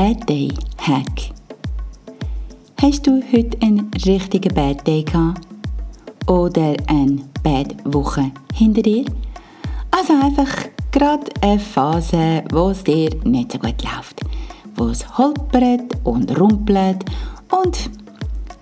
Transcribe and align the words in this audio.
Bad 0.00 0.26
Day 0.30 0.48
Hack. 0.78 1.30
Hast 2.80 3.06
du 3.06 3.22
heute 3.34 3.60
einen 3.60 3.90
richtigen 4.06 4.54
Bad 4.54 4.86
Day 4.86 5.02
gehabt? 5.02 5.46
Oder 6.26 6.74
eine 6.86 7.18
Bad 7.42 7.74
Woche 7.84 8.30
hinter 8.54 8.80
dir? 8.80 9.04
Also 9.90 10.14
einfach 10.14 10.56
gerade 10.90 11.26
eine 11.42 11.58
Phase, 11.58 12.42
wo 12.50 12.70
es 12.70 12.82
dir 12.82 13.10
nicht 13.24 13.52
so 13.52 13.58
gut 13.58 13.74
läuft. 13.82 14.22
Wo 14.76 14.86
es 14.86 15.06
holpert 15.18 15.98
und 16.04 16.40
rumpelt 16.40 17.04
und 17.62 17.90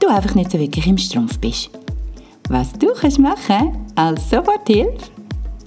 du 0.00 0.08
einfach 0.08 0.34
nicht 0.34 0.50
so 0.50 0.58
wirklich 0.58 0.88
im 0.88 0.98
Strumpf 0.98 1.38
bist. 1.38 1.70
Was 2.48 2.72
du 2.72 2.88
kannst 3.00 3.20
machen 3.20 3.86
als 3.94 4.28
Soforthilfe, 4.28 5.12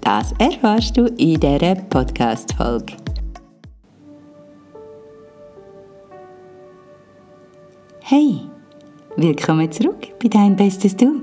das 0.01 0.33
erfährst 0.37 0.97
du 0.97 1.05
in 1.05 1.39
dieser 1.39 1.75
Podcast-Folge. 1.75 3.00
Hey, 8.13 8.41
willkommen 9.15 9.71
zurück 9.71 10.09
bei 10.21 10.27
Dein 10.27 10.53
Bestes 10.57 10.97
Du, 10.97 11.21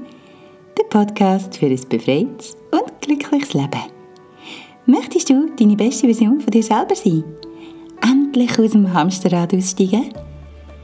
der 0.74 0.84
Podcast 0.84 1.55
für 1.55 1.66
ein 1.66 1.78
befreites 1.87 2.56
und 2.70 3.02
glückliches 3.02 3.52
Leben. 3.52 3.83
Möchtest 4.87 5.28
du 5.28 5.51
deine 5.55 5.77
beste 5.77 6.06
Version 6.06 6.41
von 6.41 6.51
dir 6.51 6.62
selber 6.62 6.95
sein? 6.95 7.24
Endlich 8.01 8.59
aus 8.59 8.70
dem 8.70 8.91
Hamsterrad 8.91 9.52
aussteigen? 9.52 10.14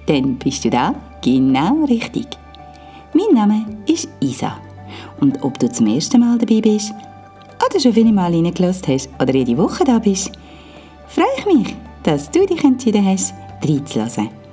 Dann 0.04 0.36
bist 0.36 0.66
du 0.66 0.68
da 0.68 0.94
genau 1.22 1.84
richtig. 1.84 2.26
Mein 3.14 3.34
Name 3.34 3.64
ist 3.86 4.10
Isa 4.20 4.58
und 5.22 5.42
ob 5.42 5.58
du 5.58 5.72
zum 5.72 5.86
ersten 5.86 6.20
Mal 6.20 6.36
dabei 6.36 6.60
bist 6.60 6.92
oder 7.66 7.80
schon 7.80 7.94
viele 7.94 8.12
Mal 8.12 8.30
reingelassen 8.30 8.88
hast 8.88 9.08
oder 9.18 9.34
jede 9.34 9.56
Woche 9.56 9.84
da 9.84 9.98
bist, 9.98 10.32
freue 11.06 11.24
ich 11.38 11.46
mich, 11.46 11.74
dass 12.02 12.30
du 12.30 12.44
dich 12.44 12.62
entschieden 12.62 13.06
hast, 13.06 13.32
reinzulassen. 13.66 14.43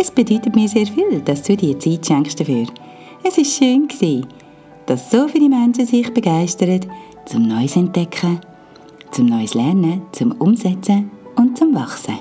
Es 0.00 0.12
bedeutet 0.12 0.54
mir 0.54 0.68
sehr 0.68 0.86
viel, 0.86 1.20
dass 1.24 1.42
du 1.42 1.56
dir 1.56 1.76
Zeit 1.76 2.06
schenkst 2.06 2.38
dafür. 2.38 2.66
Es 3.24 3.36
ist 3.36 3.58
schön 3.58 3.88
dass 4.86 5.10
so 5.10 5.26
viele 5.26 5.48
Menschen 5.48 5.84
sich 5.84 6.14
begeistern 6.14 6.86
zum 7.26 7.48
Neues 7.48 7.74
entdecken, 7.74 8.38
zum 9.10 9.26
Neues 9.26 9.54
Lernen, 9.54 10.02
zum 10.12 10.32
Umsetzen 10.32 11.10
und 11.34 11.58
zum 11.58 11.74
Wachsen. 11.74 12.18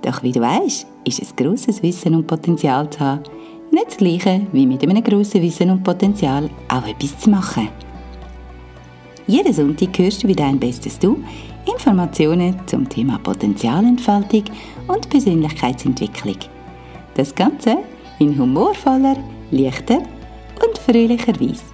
Doch 0.00 0.22
wie 0.22 0.30
du 0.30 0.40
weißt, 0.40 0.86
ist 1.04 1.20
es 1.20 1.34
großes 1.34 1.82
Wissen 1.82 2.14
und 2.14 2.28
Potenzial 2.28 2.88
zu 2.88 3.00
haben, 3.00 3.24
nicht 3.72 3.88
das 3.88 3.96
Gleiche 3.96 4.46
wie 4.52 4.64
mit 4.64 4.82
einem 4.84 5.02
grossen 5.02 5.42
Wissen 5.42 5.70
und 5.70 5.82
Potenzial 5.82 6.48
auch 6.68 6.86
etwas 6.86 7.18
zu 7.18 7.30
machen. 7.30 7.68
Jeden 9.26 9.52
Sonntag 9.52 9.98
hörst 9.98 10.22
du 10.22 10.28
wie 10.28 10.36
dein 10.36 10.60
Bestes 10.60 11.00
Du 11.00 11.18
Informationen 11.66 12.54
zum 12.66 12.88
Thema 12.88 13.18
Potenzialentfaltung 13.18 14.44
und 14.86 15.10
Persönlichkeitsentwicklung. 15.10 16.36
Das 17.16 17.34
Ganze 17.34 17.78
in 18.18 18.38
humorvoller, 18.38 19.16
leichter 19.50 19.98
und 19.98 20.78
fröhlicher 20.78 21.38
Weise. 21.40 21.64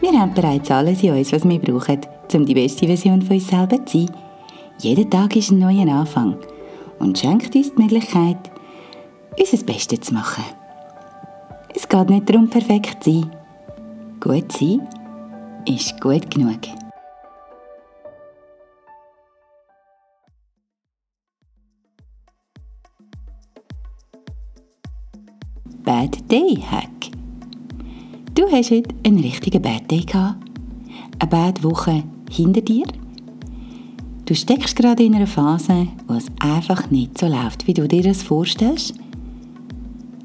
Wir 0.00 0.20
haben 0.20 0.34
bereits 0.34 0.70
alles 0.70 1.02
in 1.02 1.14
uns, 1.14 1.32
was 1.32 1.48
wir 1.48 1.60
brauchen, 1.60 2.00
um 2.34 2.44
die 2.44 2.54
beste 2.54 2.86
Version 2.86 3.22
von 3.22 3.36
uns 3.36 3.48
selber 3.48 3.84
zu 3.86 3.98
sein. 3.98 4.10
Jeder 4.78 5.08
Tag 5.08 5.36
ist 5.36 5.52
ein 5.52 5.60
neuer 5.60 5.88
Anfang 5.88 6.36
und 6.98 7.18
schenkt 7.18 7.54
uns 7.54 7.72
die 7.72 7.82
Möglichkeit, 7.82 8.50
unser 9.38 9.64
Bestes 9.64 10.00
zu 10.00 10.14
machen. 10.14 10.44
Es 11.74 11.88
geht 11.88 12.10
nicht 12.10 12.28
darum, 12.28 12.48
perfekt 12.50 13.04
zu 13.04 13.12
sein. 13.12 13.30
Gut 14.20 14.50
sein 14.52 14.88
ist 15.66 16.00
gut 16.00 16.30
genug. 16.30 16.60
Bad 25.86 26.28
Day 26.28 26.56
Hack. 26.68 27.12
Du 28.34 28.50
hast 28.50 28.72
heute 28.72 28.92
einen 29.04 29.20
richtigen 29.20 29.62
Bad 29.62 29.88
Day 29.88 30.00
gehabt? 30.00 30.44
Eine 31.20 31.30
Bad 31.30 31.62
Woche 31.62 32.02
hinter 32.28 32.60
dir? 32.60 32.86
Du 34.24 34.34
steckst 34.34 34.74
gerade 34.74 35.04
in 35.04 35.14
einer 35.14 35.28
Phase, 35.28 35.86
wo 36.08 36.14
es 36.14 36.26
einfach 36.40 36.90
nicht 36.90 37.16
so 37.16 37.28
läuft, 37.28 37.68
wie 37.68 37.72
du 37.72 37.86
dir 37.86 38.02
das 38.02 38.24
vorstellst? 38.24 38.94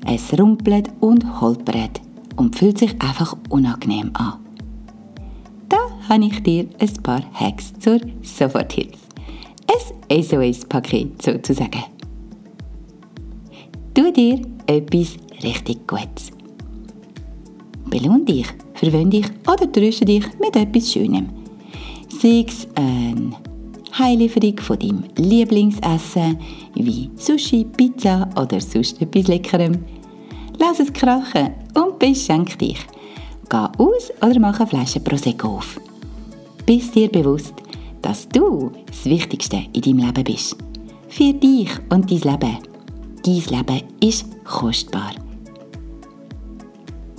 Es 0.07 0.33
rumpelt 0.33 0.89
und 0.99 1.39
holpert 1.39 2.01
und 2.37 2.55
fühlt 2.55 2.79
sich 2.79 2.99
einfach 2.99 3.37
unangenehm 3.49 4.09
an. 4.15 4.39
Da 5.69 5.77
habe 6.09 6.25
ich 6.25 6.41
dir 6.41 6.69
ein 6.79 7.03
paar 7.03 7.21
Hacks 7.35 7.71
zur 7.79 7.99
Soforthilfe. 8.23 8.97
Ein 10.09 10.23
SOS-Paket 10.23 11.21
sozusagen. 11.21 11.83
Tu 13.93 14.11
dir 14.11 14.41
etwas 14.65 15.17
richtig 15.43 15.87
Gutes. 15.87 16.31
Belohn 17.89 18.25
dich, 18.25 18.47
verwöhn 18.73 19.09
dich 19.09 19.25
oder 19.47 19.71
tröste 19.71 20.05
dich 20.05 20.25
mit 20.39 20.55
etwas 20.55 20.91
Schönem. 20.91 21.29
Sei 22.21 22.45
es 22.47 22.67
eine 22.75 23.33
Heilieferung 23.97 24.57
von 24.59 24.79
deinem 24.79 25.03
Lieblingsessen, 25.17 26.37
wie 26.75 27.09
Sushi, 27.15 27.65
Pizza 27.65 28.29
oder 28.35 28.61
sonst 28.61 29.01
etwas 29.01 29.27
Leckerem. 29.27 29.83
Lass 30.59 30.79
es 30.79 30.93
krachen 30.93 31.51
und 31.73 31.99
beschenk 31.99 32.57
dich. 32.59 32.79
Geh 33.49 33.57
aus 33.77 34.11
oder 34.21 34.39
mach 34.39 34.59
eine 34.59 34.67
Flasche 34.67 34.99
Prosecco 35.01 35.57
auf. 35.57 35.79
Bist 36.65 36.95
dir 36.95 37.09
bewusst, 37.09 37.53
dass 38.01 38.29
du 38.29 38.71
das 38.87 39.05
Wichtigste 39.05 39.63
in 39.73 39.81
deinem 39.81 40.05
Leben 40.05 40.23
bist. 40.23 40.55
Für 41.09 41.33
dich 41.33 41.69
und 41.89 42.09
dein 42.09 42.19
Leben. 42.19 42.57
Dein 43.23 43.57
Leben 43.57 43.83
ist 43.99 44.25
kostbar. 44.45 45.11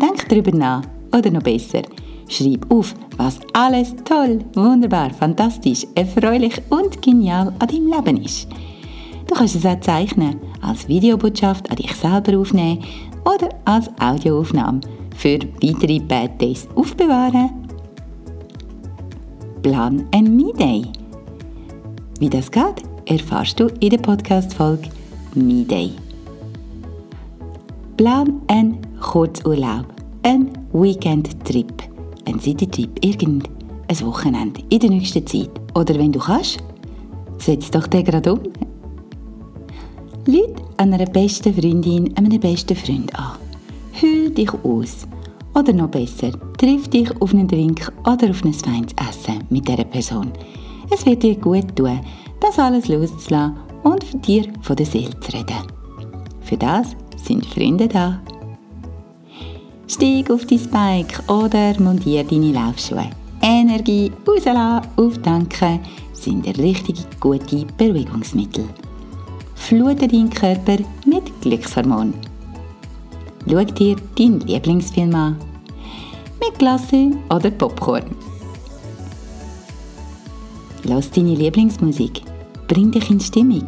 Denk 0.03 0.29
darüber 0.29 0.51
nach 0.51 0.83
oder 1.17 1.31
noch 1.31 1.45
besser, 1.45 1.83
schreib 2.29 2.69
auf, 2.71 2.93
was 3.17 3.39
alles 3.53 3.95
toll, 4.05 4.41
wunderbar, 4.55 5.11
fantastisch, 5.11 5.87
erfreulich 5.95 6.61
und 6.71 7.01
genial 7.01 7.53
an 7.61 7.69
deinem 7.69 7.87
Leben 7.87 8.17
ist. 8.17 8.49
Du 9.29 9.35
kannst 9.37 9.55
es 9.55 9.65
auch 9.65 9.79
zeichnen, 9.79 10.41
als 10.61 10.89
Videobotschaft 10.89 11.71
an 11.71 11.77
dich 11.77 11.95
selber 11.95 12.37
aufnehmen 12.37 12.83
oder 13.25 13.49
als 13.65 13.89
Audioaufnahme 14.01 14.81
für 15.17 15.39
weitere 15.63 16.01
Bad 16.01 16.41
Days 16.41 16.67
aufbewahren. 16.75 17.51
Plan 19.63 20.05
ein 20.11 20.35
Me 20.35 20.53
Day. 20.53 20.83
Wie 22.19 22.29
das 22.29 22.51
geht, 22.51 22.83
erfahrst 23.07 23.61
du 23.61 23.69
in 23.79 23.91
der 23.91 23.99
Podcast-Folge 23.99 24.89
Me 25.37 25.63
Day. 25.63 25.93
Plan 27.97 28.41
einen 28.49 28.79
Kurzurlaub, 29.01 29.92
einen 30.23 30.51
Weekend-Trip, 30.73 31.73
einen 32.27 32.41
City-Trip, 32.41 33.05
irgendein 33.05 33.51
Wochenende 34.03 34.63
in 34.69 34.79
der 34.79 34.91
nächsten 34.91 35.27
Zeit. 35.27 35.51
Oder 35.75 35.95
wenn 35.97 36.13
du 36.13 36.21
kannst, 36.21 36.59
setz 37.39 37.71
doch 37.71 37.87
den 37.87 38.05
gerade 38.05 38.33
um. 38.33 38.41
Lüt 40.27 40.55
einer 40.77 41.05
besten 41.07 41.53
Freundin, 41.55 42.17
einem 42.17 42.39
besten 42.39 42.77
Freund 42.77 43.15
an. 43.19 43.33
Hüll 43.93 44.31
dich 44.31 44.53
aus. 44.65 45.07
Oder 45.55 45.73
noch 45.73 45.89
besser, 45.89 46.31
triff 46.57 46.89
dich 46.89 47.11
auf 47.21 47.35
einen 47.35 47.49
Drink 47.49 47.93
oder 48.05 48.31
auf 48.31 48.45
ein 48.45 48.55
feines 48.55 48.93
Essen 49.09 49.45
mit 49.51 49.69
dieser 49.69 49.85
Person. 49.85 50.33
Es 50.91 51.05
wird 51.05 51.23
dir 51.23 51.37
gut 51.37 51.77
tun, 51.77 52.01
das 52.41 52.59
alles 52.59 52.89
loszulassen 52.89 53.57
und 53.83 54.27
dir 54.27 54.45
von 54.63 54.77
der 54.77 54.87
Seele 54.87 55.19
zu 55.21 55.33
reden. 55.33 55.67
Für 56.41 56.57
das 56.57 56.97
sind 57.17 57.45
Freunde 57.45 57.89
da. 57.89 58.21
Steig 59.93 60.31
auf 60.31 60.47
dein 60.47 60.71
Bike 60.71 61.23
oder 61.29 61.79
montiere 61.79 62.25
deine 62.25 62.53
Laufschuhe. 62.53 63.11
Energie 63.43 64.11
rauslassen, 64.27 64.89
auftanken 64.97 65.81
sind 66.15 66.47
richtig 66.59 66.97
gute 67.21 67.67
Beruhigungsmittel. 67.77 68.65
Flute 69.55 70.09
deinen 70.09 70.31
Körper 70.31 70.79
mit 71.05 71.39
Glückshormon. 71.43 72.15
Schau 73.47 73.65
dir 73.65 73.97
deinen 74.17 74.41
Lieblingsfilm 74.41 75.15
an. 75.15 75.37
Mit 76.41 76.59
Glasse 76.59 77.11
oder 77.29 77.51
Popcorn. 77.51 78.17
Lass 80.85 81.11
deine 81.11 81.35
Lieblingsmusik. 81.35 82.23
Bring 82.67 82.91
dich 82.93 83.11
in 83.11 83.21
Stimmung. 83.21 83.67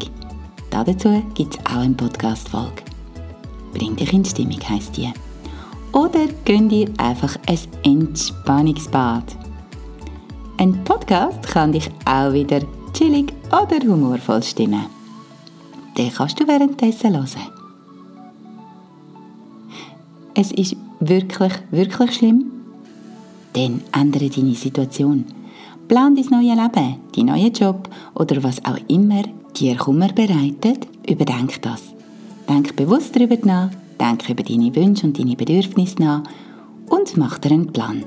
Dazu 0.70 1.22
gibt 1.34 1.54
es 1.54 1.66
auch 1.66 1.80
eine 1.80 1.92
Podcast-Folge. 1.92 2.82
Bring 3.74 3.94
dich 3.96 4.12
in 4.14 4.24
Stimmung 4.24 4.60
heisst 4.70 4.96
die. 4.96 5.12
Oder 5.94 6.26
gönn 6.44 6.68
dir 6.68 6.88
einfach 6.98 7.36
ein 7.46 7.58
Entspannungsbad. 7.84 9.36
Ein 10.58 10.82
Podcast 10.82 11.40
kann 11.44 11.70
dich 11.70 11.88
auch 12.04 12.32
wieder 12.32 12.62
chillig 12.92 13.32
oder 13.52 13.78
humorvoll 13.86 14.42
stimmen. 14.42 14.86
Den 15.96 16.12
kannst 16.12 16.40
du 16.40 16.48
währenddessen 16.48 17.14
hören. 17.14 17.28
Es 20.34 20.50
ist 20.50 20.74
wirklich, 20.98 21.52
wirklich 21.70 22.12
schlimm? 22.16 22.50
Dann 23.52 23.80
ändere 23.92 24.28
deine 24.28 24.54
Situation. 24.54 25.24
Plan 25.86 26.16
dein 26.16 26.24
neues 26.24 26.56
Leben, 26.56 26.96
deinen 27.14 27.26
neuen 27.26 27.52
Job 27.52 27.88
oder 28.16 28.42
was 28.42 28.64
auch 28.64 28.78
immer 28.88 29.22
dir 29.54 29.76
Kummer 29.76 30.08
bereitet, 30.08 30.88
überdenk 31.08 31.62
das. 31.62 31.82
Denk 32.48 32.74
bewusst 32.74 33.14
darüber 33.14 33.36
nach, 33.44 33.70
denk 34.04 34.28
über 34.28 34.42
deine 34.42 34.74
Wünsche 34.74 35.06
und 35.06 35.18
deine 35.18 35.36
Bedürfnisse 35.36 35.96
nach 36.00 36.22
und 36.88 37.16
mach 37.16 37.38
dir 37.38 37.52
einen 37.52 37.72
Plan. 37.72 38.04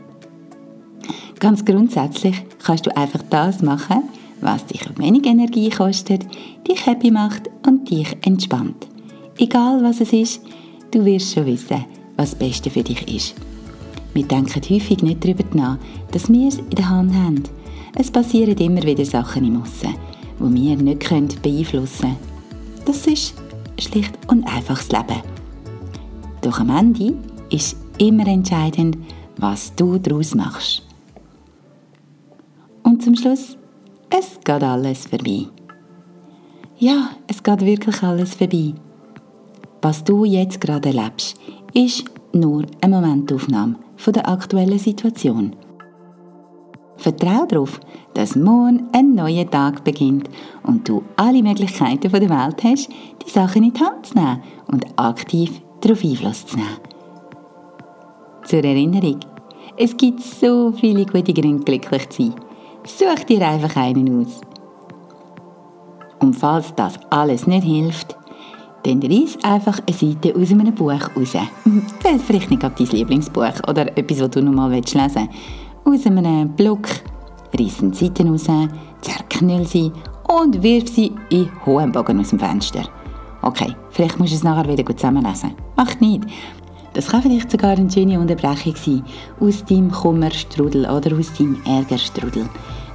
Ganz 1.40 1.66
grundsätzlich 1.66 2.36
kannst 2.64 2.86
du 2.86 2.96
einfach 2.96 3.22
das 3.30 3.62
machen, 3.62 4.04
was 4.42 4.66
dich 4.66 4.82
wenig 4.98 5.26
Energie 5.26 5.70
kostet, 5.70 6.26
dich 6.68 6.86
happy 6.86 7.12
macht 7.12 7.50
und 7.66 7.90
dich 7.90 8.16
entspannt. 8.26 8.88
Egal 9.38 9.84
was 9.84 10.02
es 10.02 10.14
ist, 10.14 10.42
du 10.92 11.04
wirst 11.04 11.34
schon 11.34 11.46
wissen, 11.46 11.86
was 12.16 12.32
das 12.32 12.40
Beste 12.40 12.70
für 12.70 12.84
dich 12.84 13.08
ist. 13.14 13.36
Wir 14.14 14.26
denken 14.26 14.62
häufig 14.70 15.04
nicht 15.04 15.24
darüber 15.24 15.44
nach, 15.54 15.78
dass 16.12 16.32
wir 16.32 16.48
es 16.48 16.58
in 16.58 16.70
der 16.72 16.90
Hand 16.90 17.14
haben. 17.14 17.44
Es 17.96 18.12
passieren 18.12 18.58
immer 18.58 18.84
wieder 18.84 19.06
Sachen 19.06 19.46
im 19.46 19.62
Aussen, 19.62 19.96
die 20.40 20.54
wir 20.56 20.76
nicht 20.76 21.42
beeinflussen 21.42 22.02
können. 22.02 22.18
Das 22.86 23.06
ist 23.06 23.36
schlicht 23.80 24.14
und 24.28 24.44
einfach 24.48 24.78
das 24.78 24.92
Leben. 24.92 25.37
Doch 26.48 26.62
am 26.62 26.70
Ende 26.70 27.14
ist 27.50 27.76
immer 27.98 28.26
entscheidend, 28.26 28.98
was 29.36 29.76
du 29.76 29.98
daraus 29.98 30.34
machst. 30.34 30.82
Und 32.84 33.04
zum 33.04 33.18
Schluss, 33.18 33.58
es 34.10 34.40
geht 34.46 34.64
alles 34.64 35.08
vorbei. 35.08 35.48
Ja, 36.78 37.10
es 37.28 37.44
geht 37.44 37.60
wirklich 37.66 38.02
alles 38.02 38.34
vorbei. 38.34 38.74
Was 39.82 40.06
du 40.06 40.24
jetzt 40.24 40.62
gerade 40.62 40.88
erlebst, 40.88 41.38
ist 41.74 42.06
nur 42.32 42.66
eine 42.80 42.96
Momentaufnahme 42.96 43.76
von 43.98 44.14
der 44.14 44.30
aktuellen 44.30 44.80
Situation. 44.80 45.54
Vertraue 46.96 47.48
darauf, 47.48 47.82
dass 48.14 48.38
morgen 48.38 48.88
ein 48.94 49.16
neuer 49.16 49.52
Tag 49.52 49.84
beginnt 49.84 50.30
und 50.64 50.88
du 50.88 51.04
alle 51.18 51.44
Möglichkeiten 51.44 52.10
der 52.10 52.30
Welt 52.30 52.64
hast, 52.64 52.88
die 53.26 53.30
Sachen 53.30 53.66
in 53.66 53.74
die 53.74 53.80
Hand 53.82 54.06
zu 54.06 54.14
nehmen 54.14 54.42
und 54.68 54.86
aktiv 54.96 55.62
darauf 55.88 56.04
Einfluss 56.04 56.46
zu 56.46 56.58
nehmen. 56.58 56.70
Zur 58.46 58.64
Erinnerung, 58.64 59.20
es 59.78 59.96
gibt 59.96 60.22
so 60.22 60.72
viele 60.72 61.06
gute 61.06 61.34
Gründe, 61.34 61.64
glücklich 61.64 62.10
zu 62.10 62.24
sein. 62.24 62.36
Such 62.86 63.26
dir 63.26 63.48
einfach 63.48 63.76
einen 63.76 64.22
aus. 64.22 64.42
Und 66.20 66.36
falls 66.36 66.74
das 66.76 66.98
alles 67.10 67.46
nicht 67.46 67.64
hilft, 67.64 68.16
dann 68.84 69.04
reiss 69.04 69.38
einfach 69.44 69.80
eine 69.86 69.96
Seite 69.96 70.34
aus 70.36 70.52
einem 70.52 70.74
Buch 70.74 71.10
raus. 71.16 71.36
Vielleicht 72.26 72.50
nicht 72.50 72.64
dein 72.64 72.74
Lieblingsbuch 72.78 73.68
oder 73.68 73.98
etwas, 73.98 74.18
das 74.18 74.30
du 74.32 74.42
noch 74.42 74.54
mal 74.54 74.72
lesen 74.72 75.02
willst. 75.02 75.18
Aus 75.84 76.06
einem 76.06 76.50
Block, 76.56 76.88
reiss 77.58 77.82
eine 77.82 77.94
Seite 77.94 78.26
raus, 78.26 78.48
zerknüll 79.02 79.68
sie 79.68 79.92
und 80.28 80.62
wirf 80.64 80.88
sie 80.90 81.14
in 81.30 81.50
hohem 81.66 81.92
Bogen 81.92 82.20
aus 82.20 82.30
dem 82.30 82.40
Fenster. 82.40 82.84
Okay, 83.42 83.76
vielleicht 83.92 84.20
musst 84.20 84.32
du 84.32 84.36
es 84.38 84.44
nachher 84.44 84.68
wieder 84.68 84.84
gut 84.84 85.00
zusammenlesen. 85.00 85.54
Macht 85.76 86.02
nicht. 86.02 86.24
Das 86.94 87.08
kann 87.08 87.22
vielleicht 87.22 87.52
sogar 87.52 87.72
eine 87.72 87.92
schöne 87.92 88.20
Unterbrechung 88.20 88.76
sein 88.76 89.04
aus 89.40 89.64
deinem 89.64 89.92
Kummerstrudel 89.92 90.90
oder 90.90 91.16
aus 91.16 91.32
deinem 91.34 91.62
Ärgerstrudel. 91.66 92.50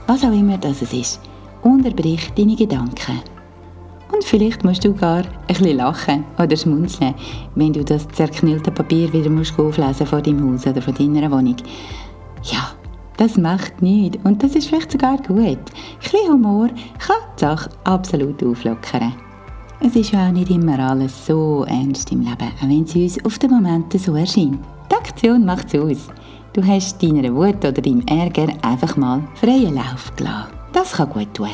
Was 0.07 0.25
auch 0.25 0.33
immer 0.33 0.59
das 0.59 0.83
ist, 0.83 1.21
unterbrich 1.63 2.33
deine 2.35 2.57
Gedanken. 2.57 3.21
Und 4.13 4.25
vielleicht 4.25 4.65
musst 4.65 4.85
du 4.85 4.93
gar 4.93 5.19
ein 5.19 5.27
bisschen 5.47 5.77
lachen 5.77 6.25
oder 6.39 6.57
schmunzeln, 6.57 7.15
wenn 7.55 7.73
du 7.73 7.85
das 7.85 8.07
zerknüllte 8.09 8.71
Papier 8.71 9.13
wieder 9.13 9.31
musst 9.31 9.59
auflesen 9.59 10.07
vor 10.07 10.21
deinem 10.21 10.53
Haus 10.53 10.67
oder 10.67 10.83
vor 10.83 10.93
deiner 10.93 11.31
Wohnung. 11.31 11.57
Ja, 12.43 12.73
das 13.17 13.37
macht 13.37 13.81
nichts 13.81 14.19
und 14.25 14.43
das 14.43 14.55
ist 14.55 14.69
vielleicht 14.69 14.93
sogar 14.93 15.17
gut. 15.17 15.39
Ein 15.39 15.59
bisschen 16.01 16.33
Humor 16.33 16.69
kann 16.99 17.17
die 17.37 17.41
Sache 17.41 17.71
absolut 17.85 18.43
auflockern. 18.43 19.15
Es 19.85 19.97
ist 19.97 20.13
ja 20.13 20.29
auch 20.29 20.33
nicht 20.33 20.49
immer 20.49 20.79
alles 20.79 21.27
so 21.27 21.65
ernst 21.69 22.13
im 22.13 22.21
Leben, 22.21 22.37
auch 22.37 22.69
wenn 22.69 22.85
es 22.85 22.95
uns 22.95 23.25
auf 23.25 23.41
den 23.41 23.51
Momenten 23.51 23.99
so 23.99 24.15
erscheint. 24.15 24.61
Die 24.89 24.95
Aktion 24.95 25.45
macht 25.45 25.75
es 25.75 25.81
aus. 25.81 26.09
Du 26.53 26.65
hast 26.65 27.03
deiner 27.03 27.35
Wut 27.35 27.57
oder 27.57 27.73
deinem 27.73 28.03
Ärger 28.07 28.47
einfach 28.63 28.97
mal 28.97 29.25
freien 29.35 29.75
Lauf 29.75 30.15
gelassen. 30.17 30.53
Das 30.73 30.93
kann 30.93 31.11
gut 31.11 31.35
tun. 31.35 31.49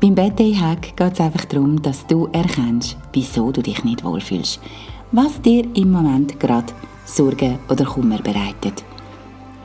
Beim 0.00 0.16
BT-Hack 0.16 0.96
geht 0.96 1.12
es 1.12 1.20
einfach 1.20 1.44
darum, 1.44 1.80
dass 1.80 2.04
du 2.08 2.26
erkennst, 2.32 2.96
wieso 3.12 3.52
du 3.52 3.62
dich 3.62 3.84
nicht 3.84 4.02
wohlfühlst. 4.02 4.60
Was 5.12 5.40
dir 5.40 5.64
im 5.76 5.92
Moment 5.92 6.40
gerade 6.40 6.72
Sorgen 7.04 7.60
oder 7.70 7.84
Kummer 7.84 8.18
bereitet. 8.18 8.82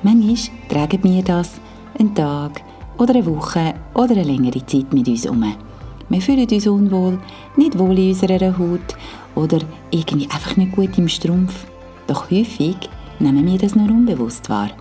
Manchmal 0.04 0.38
tragen 0.70 1.04
wir 1.04 1.24
das 1.24 1.60
einen 1.98 2.14
Tag 2.14 2.62
oder 3.00 3.16
eine 3.16 3.26
Woche 3.26 3.74
oder 3.96 4.12
eine 4.12 4.24
längere 4.24 4.64
Zeit 4.64 4.94
mit 4.94 5.08
uns 5.08 5.26
um. 5.26 5.44
Wir 6.10 6.22
fühlen 6.22 6.48
uns 6.50 6.66
unwohl, 6.66 7.20
nicht 7.56 7.78
wohl 7.78 7.98
in 7.98 8.10
unserer 8.10 8.58
Haut 8.58 8.96
oder 9.36 9.60
irgendwie 9.92 10.26
einfach 10.26 10.58
nicht 10.58 10.72
gut 10.72 10.98
im 10.98 11.08
Strumpf. 11.08 11.68
Doch 12.08 12.32
häufig 12.32 12.78
nehmen 13.20 13.46
wir 13.46 13.60
das 13.60 13.76
nur 13.76 13.90
unbewusst 13.90 14.50
wahr. 14.50 14.72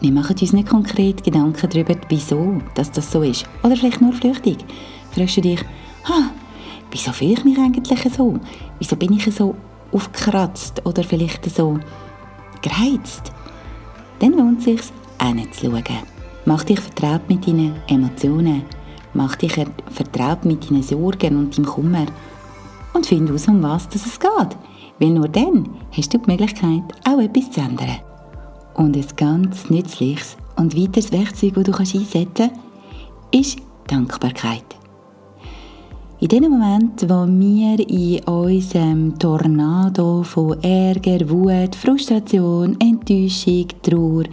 Wir 0.00 0.10
machen 0.10 0.34
uns 0.40 0.52
nicht 0.54 0.68
konkret 0.68 1.22
Gedanken 1.22 1.68
darüber, 1.68 1.94
wieso 2.08 2.60
dass 2.74 2.90
das 2.90 3.12
so 3.12 3.22
ist. 3.22 3.44
Oder 3.62 3.76
vielleicht 3.76 4.00
nur 4.00 4.14
flüchtig. 4.14 4.58
Fragst 5.12 5.36
du 5.36 5.42
dich, 5.42 5.60
ha, 6.04 6.30
wieso 6.90 7.12
fühle 7.12 7.32
ich 7.32 7.44
mich 7.44 7.58
eigentlich 7.58 8.12
so? 8.12 8.40
Wieso 8.78 8.96
bin 8.96 9.12
ich 9.12 9.32
so 9.32 9.54
aufgekratzt 9.92 10.84
oder 10.86 11.04
vielleicht 11.04 11.44
so 11.54 11.78
gereizt? 12.62 13.30
Dann 14.20 14.32
lohnt 14.32 14.60
es 14.60 14.64
sich, 14.64 14.80
hinzuschauen. 15.20 15.84
Mach 16.46 16.64
dich 16.64 16.80
vertraut 16.80 17.28
mit 17.28 17.46
deinen 17.46 17.76
Emotionen 17.86 18.62
Mach 19.14 19.36
dich 19.36 19.54
vertraut 19.90 20.44
mit 20.44 20.70
deinen 20.70 20.82
Sorgen 20.82 21.36
und 21.36 21.56
deinem 21.56 21.66
Kummer 21.66 22.06
und 22.94 23.06
find 23.06 23.30
aus, 23.30 23.48
um 23.48 23.62
was 23.62 23.88
es 23.94 24.18
geht. 24.18 24.56
Weil 24.98 25.10
nur 25.10 25.28
dann 25.28 25.68
hast 25.90 26.14
du 26.14 26.18
die 26.18 26.30
Möglichkeit, 26.30 26.82
auch 27.04 27.18
etwas 27.18 27.50
zu 27.50 27.60
ändern. 27.60 27.98
Und 28.74 28.96
ein 28.96 29.06
ganz 29.16 29.68
nützliches 29.68 30.36
und 30.56 30.76
weiteres 30.76 31.12
Werkzeug, 31.12 31.54
das 31.54 31.64
du 31.64 31.72
einsetzen 31.72 32.28
kannst, 32.34 32.54
ist 33.32 33.58
Dankbarkeit. 33.86 34.64
In 36.20 36.28
dem 36.28 36.50
Moment, 36.50 37.02
wo 37.10 37.26
wir 37.26 37.80
in 37.88 38.22
unserem 38.24 39.18
Tornado 39.18 40.22
von 40.22 40.56
Ärger, 40.62 41.28
Wut, 41.28 41.74
Frustration, 41.74 42.76
Enttäuschung, 42.80 43.66
Trauer, 43.82 44.24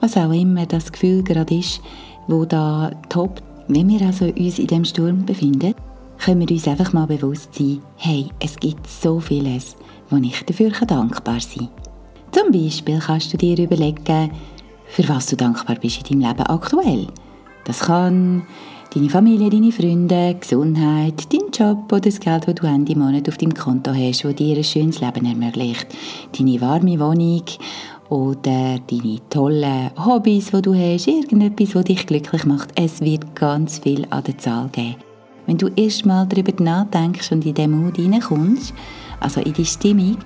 was 0.00 0.18
auch 0.18 0.32
immer 0.32 0.66
das 0.66 0.92
Gefühl 0.92 1.22
gerade 1.22 1.54
ist, 1.54 1.80
wo 2.26 2.44
da 2.44 2.90
tobt, 3.08 3.42
wenn 3.74 3.88
wir 3.88 4.02
also 4.02 4.26
uns 4.26 4.58
in 4.58 4.66
dem 4.66 4.84
Sturm 4.84 5.24
befinden, 5.24 5.74
können 6.18 6.40
wir 6.40 6.50
uns 6.50 6.68
einfach 6.68 6.92
mal 6.92 7.06
bewusst 7.06 7.54
sein, 7.54 7.80
hey, 7.96 8.26
es 8.40 8.56
gibt 8.56 8.86
so 8.86 9.20
vieles, 9.20 9.76
wo 10.10 10.16
ich 10.16 10.42
dafür 10.44 10.70
dankbar 10.70 11.40
sein 11.40 11.68
kann. 11.68 11.80
Zum 12.32 12.52
Beispiel 12.52 12.98
kannst 12.98 13.32
du 13.32 13.36
dir 13.36 13.58
überlegen, 13.58 14.30
für 14.86 15.08
was 15.08 15.26
du 15.26 15.36
dankbar 15.36 15.76
bist 15.76 16.10
in 16.10 16.20
deinem 16.20 16.30
Leben 16.30 16.46
aktuell. 16.46 17.06
Das 17.64 17.80
kann 17.80 18.42
deine 18.92 19.08
Familie, 19.08 19.50
deine 19.50 19.72
Freunde, 19.72 20.36
Gesundheit, 20.38 21.32
dein 21.32 21.50
Job 21.52 21.84
oder 21.92 22.00
das 22.00 22.18
Geld, 22.18 22.48
das 22.48 22.54
du 22.54 22.66
Ende 22.66 22.96
Monat 22.96 23.28
auf 23.28 23.38
deinem 23.38 23.54
Konto 23.54 23.92
hast, 23.92 24.24
das 24.24 24.34
dir 24.34 24.56
ein 24.56 24.64
schönes 24.64 25.00
Leben 25.00 25.26
ermöglicht. 25.26 25.86
Deine 26.36 26.60
warme 26.60 26.98
Wohnung 26.98 27.44
oder 28.10 28.78
deine 28.78 29.20
tollen 29.30 29.90
Hobbys, 29.96 30.50
die 30.50 30.62
du 30.62 30.74
hast, 30.74 31.06
irgendetwas, 31.06 31.74
was 31.74 31.84
dich 31.84 32.06
glücklich 32.06 32.44
macht. 32.44 32.70
Es 32.74 33.00
wird 33.00 33.34
ganz 33.34 33.78
viel 33.78 34.06
an 34.10 34.24
der 34.24 34.36
Zahl 34.36 34.68
geben. 34.68 34.96
Wenn 35.46 35.56
du 35.56 35.68
erst 35.74 36.04
mal 36.04 36.26
darüber 36.26 36.52
nachdenkst 36.62 37.32
und 37.32 37.46
in 37.46 37.54
den 37.54 37.70
Mut 37.70 37.96
hineinkommst, 37.96 38.74
also 39.20 39.40
in 39.40 39.52
die 39.52 39.64
Stimmung, 39.64 40.18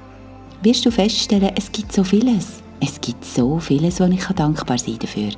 wirst 0.62 0.84
du 0.84 0.90
feststellen, 0.90 1.52
es 1.56 1.70
gibt 1.70 1.92
so 1.92 2.02
vieles. 2.02 2.62
Es 2.80 3.00
gibt 3.00 3.24
so 3.24 3.58
vieles, 3.58 4.00
wo 4.00 4.04
ich 4.04 4.24
dankbar 4.24 4.78
sein 4.78 4.98
dafür. 4.98 5.30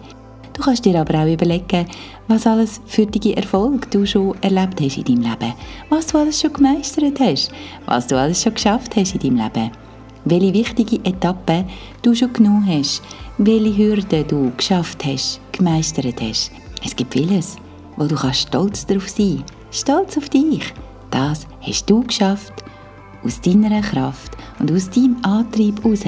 Du 0.52 0.62
kannst 0.62 0.84
dir 0.84 0.98
aber 0.98 1.22
auch 1.22 1.32
überlegen, 1.32 1.86
was 2.28 2.46
alles 2.46 2.80
für 2.86 3.06
deine 3.06 3.36
Erfolg 3.36 3.90
du 3.90 4.06
schon 4.06 4.34
erlebt 4.40 4.80
hast 4.80 4.96
in 4.96 5.04
deinem 5.04 5.30
Leben, 5.30 5.54
was 5.90 6.06
du 6.06 6.18
alles 6.18 6.40
schon 6.40 6.52
gemeistert 6.52 7.20
hast, 7.20 7.50
was 7.84 8.06
du 8.06 8.18
alles 8.18 8.42
schon 8.42 8.54
geschafft 8.54 8.96
hast 8.96 9.14
in 9.14 9.20
deinem 9.20 9.44
Leben 9.44 9.70
welche 10.26 10.52
wichtige 10.52 10.96
Etappe 11.04 11.64
du 12.02 12.14
schon 12.14 12.32
genommen 12.32 12.66
hast, 12.66 13.02
welche 13.38 13.76
Hürden 13.76 14.26
du 14.28 14.52
geschafft 14.56 15.04
hast, 15.04 15.40
gemeistert 15.52 16.20
hast. 16.20 16.50
Es 16.84 16.94
gibt 16.94 17.14
vieles, 17.14 17.56
wo 17.96 18.06
du 18.06 18.16
kannst 18.16 18.48
stolz 18.48 18.84
darauf 18.84 19.08
sein 19.08 19.42
Stolz 19.70 20.16
auf 20.16 20.28
dich. 20.28 20.72
Das 21.10 21.46
hast 21.60 21.88
du 21.88 22.02
geschafft, 22.02 22.52
aus 23.24 23.40
deiner 23.40 23.80
Kraft 23.80 24.36
und 24.58 24.70
aus 24.72 24.90
deinem 24.90 25.16
Antrieb 25.22 25.82
heraus. 25.82 26.04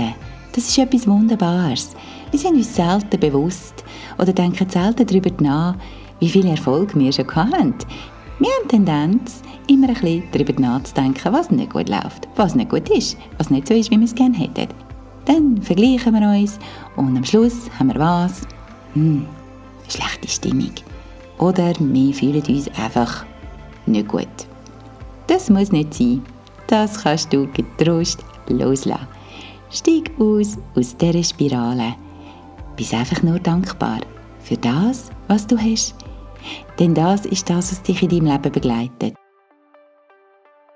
Das 0.52 0.68
ist 0.68 0.78
etwas 0.78 1.06
Wunderbares. 1.06 1.94
Wir 2.30 2.40
sind 2.40 2.56
uns 2.56 2.74
selten 2.74 3.20
bewusst 3.20 3.84
oder 4.18 4.32
denken 4.32 4.68
selten 4.68 5.06
darüber 5.06 5.30
nach, 5.42 5.76
wie 6.18 6.28
viel 6.28 6.46
Erfolg 6.46 6.96
wir 6.98 7.12
schon 7.12 7.34
hatten. 7.34 7.74
Wir 8.40 8.50
haben 8.50 8.68
Tendenz, 8.68 9.42
immer 9.66 9.88
ein 9.88 9.94
bisschen 9.94 10.22
darüber 10.30 10.60
nachzudenken, 10.60 11.32
was 11.32 11.50
nicht 11.50 11.72
gut 11.72 11.88
läuft, 11.88 12.28
was 12.36 12.54
nicht 12.54 12.70
gut 12.70 12.88
ist, 12.88 13.16
was 13.36 13.50
nicht 13.50 13.66
so 13.66 13.74
ist, 13.74 13.90
wie 13.90 13.98
wir 13.98 14.04
es 14.04 14.14
gerne 14.14 14.36
hätten. 14.36 14.68
Dann 15.24 15.60
vergleichen 15.60 16.14
wir 16.14 16.40
uns 16.40 16.56
und 16.94 17.16
am 17.16 17.24
Schluss 17.24 17.68
haben 17.76 17.92
wir 17.92 17.98
was? 17.98 18.42
Hm, 18.94 19.26
schlechte 19.88 20.28
Stimmung. 20.28 20.70
Oder 21.38 21.72
wir 21.80 22.14
fühlen 22.14 22.42
uns 22.48 22.68
einfach 22.78 23.26
nicht 23.86 24.06
gut. 24.06 24.28
Das 25.26 25.50
muss 25.50 25.72
nicht 25.72 25.94
sein. 25.94 26.22
Das 26.68 27.02
kannst 27.02 27.32
du 27.32 27.48
getrost 27.48 28.24
loslassen. 28.48 29.08
Steig 29.70 30.12
aus 30.20 30.58
aus 30.76 30.96
dieser 30.96 31.24
Spirale. 31.24 31.96
Bist 32.76 32.94
einfach 32.94 33.20
nur 33.24 33.40
dankbar 33.40 33.98
für 34.38 34.56
das, 34.56 35.10
was 35.26 35.44
du 35.44 35.58
hast. 35.58 35.96
Denn 36.78 36.94
das 36.94 37.26
ist 37.26 37.48
das, 37.50 37.72
was 37.72 37.82
dich 37.82 38.02
in 38.02 38.08
deinem 38.08 38.26
Leben 38.26 38.52
begleitet. 38.52 39.14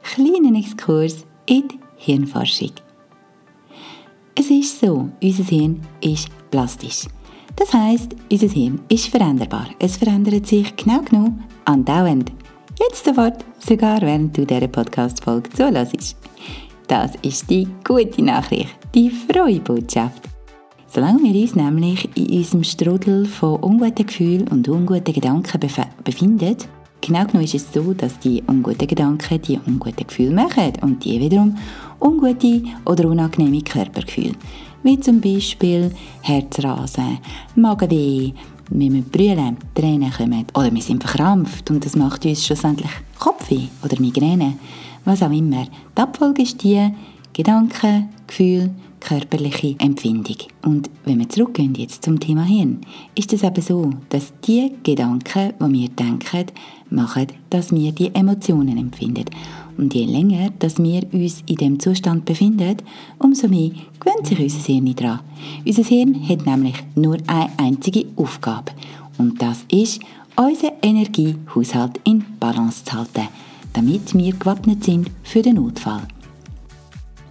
Kleiner 0.02 0.58
Exkurs 0.58 1.24
in 1.46 1.68
die 1.68 1.80
Hirnforschung. 1.96 2.72
Es 4.34 4.50
ist 4.50 4.80
so, 4.80 5.08
unser 5.22 5.44
Hirn 5.44 5.80
ist 6.00 6.28
plastisch. 6.50 7.06
Das 7.56 7.72
heißt, 7.72 8.16
unser 8.30 8.48
Hirn 8.48 8.80
ist 8.88 9.08
veränderbar. 9.08 9.66
Es 9.78 9.96
verändert 9.96 10.46
sich 10.46 10.74
genau 10.74 11.02
genug 11.02 11.34
andauernd. 11.64 12.32
Jetzt 12.80 13.04
sofort, 13.04 13.44
sogar 13.58 14.00
während 14.00 14.36
du 14.36 14.46
dieser 14.46 14.68
Podcast-Folge 14.68 15.50
zuhörst. 15.50 16.16
Das 16.88 17.12
ist 17.22 17.48
die 17.48 17.68
gute 17.84 18.22
Nachricht, 18.22 18.76
die 18.94 19.10
frohe 19.10 19.60
Botschaft. 19.60 20.22
Solange 20.94 21.22
wir 21.22 21.40
uns 21.40 21.54
nämlich 21.54 22.06
in 22.14 22.36
unserem 22.36 22.64
Strudel 22.64 23.24
von 23.24 23.60
unguten 23.60 24.04
Gefühlen 24.04 24.46
und 24.48 24.68
unguten 24.68 25.14
Gedanken 25.14 25.58
bef 25.58 25.80
befinden, 26.04 26.54
genau 27.00 27.24
genommen 27.24 27.44
ist 27.44 27.54
es 27.54 27.72
so, 27.72 27.94
dass 27.94 28.18
die 28.18 28.42
unguten 28.46 28.86
Gedanken 28.86 29.40
die 29.40 29.58
unguten 29.66 30.06
Gefühle 30.06 30.32
machen 30.32 30.74
und 30.82 31.02
die 31.02 31.18
wiederum 31.18 31.56
ungute 31.98 32.62
oder 32.84 33.08
unangenehme 33.08 33.62
Körpergefühle, 33.62 34.34
wie 34.82 35.00
zum 35.00 35.18
Beispiel 35.18 35.90
Herzrasen, 36.20 37.20
Magenweh, 37.56 38.32
wir 38.68 38.90
müssen 38.90 39.08
brüllen, 39.08 39.56
Tränen 39.74 40.12
kommen 40.12 40.44
oder 40.52 40.74
wir 40.74 40.82
sind 40.82 41.02
verkrampft 41.02 41.70
und 41.70 41.86
das 41.86 41.96
macht 41.96 42.26
uns 42.26 42.44
schlussendlich 42.44 42.92
Kopfweh 43.18 43.68
oder 43.82 43.98
Migräne, 43.98 44.58
was 45.06 45.22
auch 45.22 45.30
immer. 45.30 45.64
Die 45.96 46.02
Abfolge 46.02 46.42
ist 46.42 46.62
die 46.62 46.90
Gedanken, 47.32 48.10
Gefühle, 48.26 48.74
körperliche 49.02 49.74
Empfindung. 49.78 50.36
Und 50.62 50.88
wenn 51.04 51.18
wir 51.18 51.28
zurückgehen 51.28 51.74
jetzt 51.74 52.04
zum 52.04 52.20
Thema 52.20 52.44
Hirn, 52.44 52.80
ist 53.14 53.32
es 53.32 53.42
eben 53.42 53.60
so, 53.60 53.90
dass 54.08 54.32
die 54.46 54.72
Gedanken, 54.82 55.52
die 55.60 55.72
wir 55.72 55.88
denken, 55.88 56.46
machen, 56.90 57.26
dass 57.50 57.72
wir 57.72 57.92
die 57.92 58.14
Emotionen 58.14 58.78
empfinden. 58.78 59.24
Und 59.76 59.94
je 59.94 60.04
länger, 60.04 60.50
dass 60.58 60.78
wir 60.78 61.02
uns 61.12 61.42
in 61.46 61.56
dem 61.56 61.80
Zustand 61.80 62.24
befinden, 62.24 62.76
umso 63.18 63.48
mehr 63.48 63.70
gewöhnt 63.98 64.26
sich 64.26 64.38
unser 64.38 64.72
Hirn 64.72 64.94
daran. 64.94 65.20
Unser 65.66 65.82
Hirn 65.82 66.28
hat 66.28 66.46
nämlich 66.46 66.76
nur 66.94 67.16
eine 67.26 67.50
einzige 67.56 68.06
Aufgabe. 68.16 68.72
Und 69.18 69.40
das 69.40 69.64
ist, 69.70 70.00
unseren 70.36 70.72
Energiehaushalt 70.82 72.00
in 72.04 72.24
Balance 72.38 72.84
zu 72.84 72.92
halten, 72.92 73.28
damit 73.72 74.14
wir 74.14 74.32
gewappnet 74.32 74.84
sind 74.84 75.10
für 75.22 75.42
den 75.42 75.56
Notfall. 75.56 76.02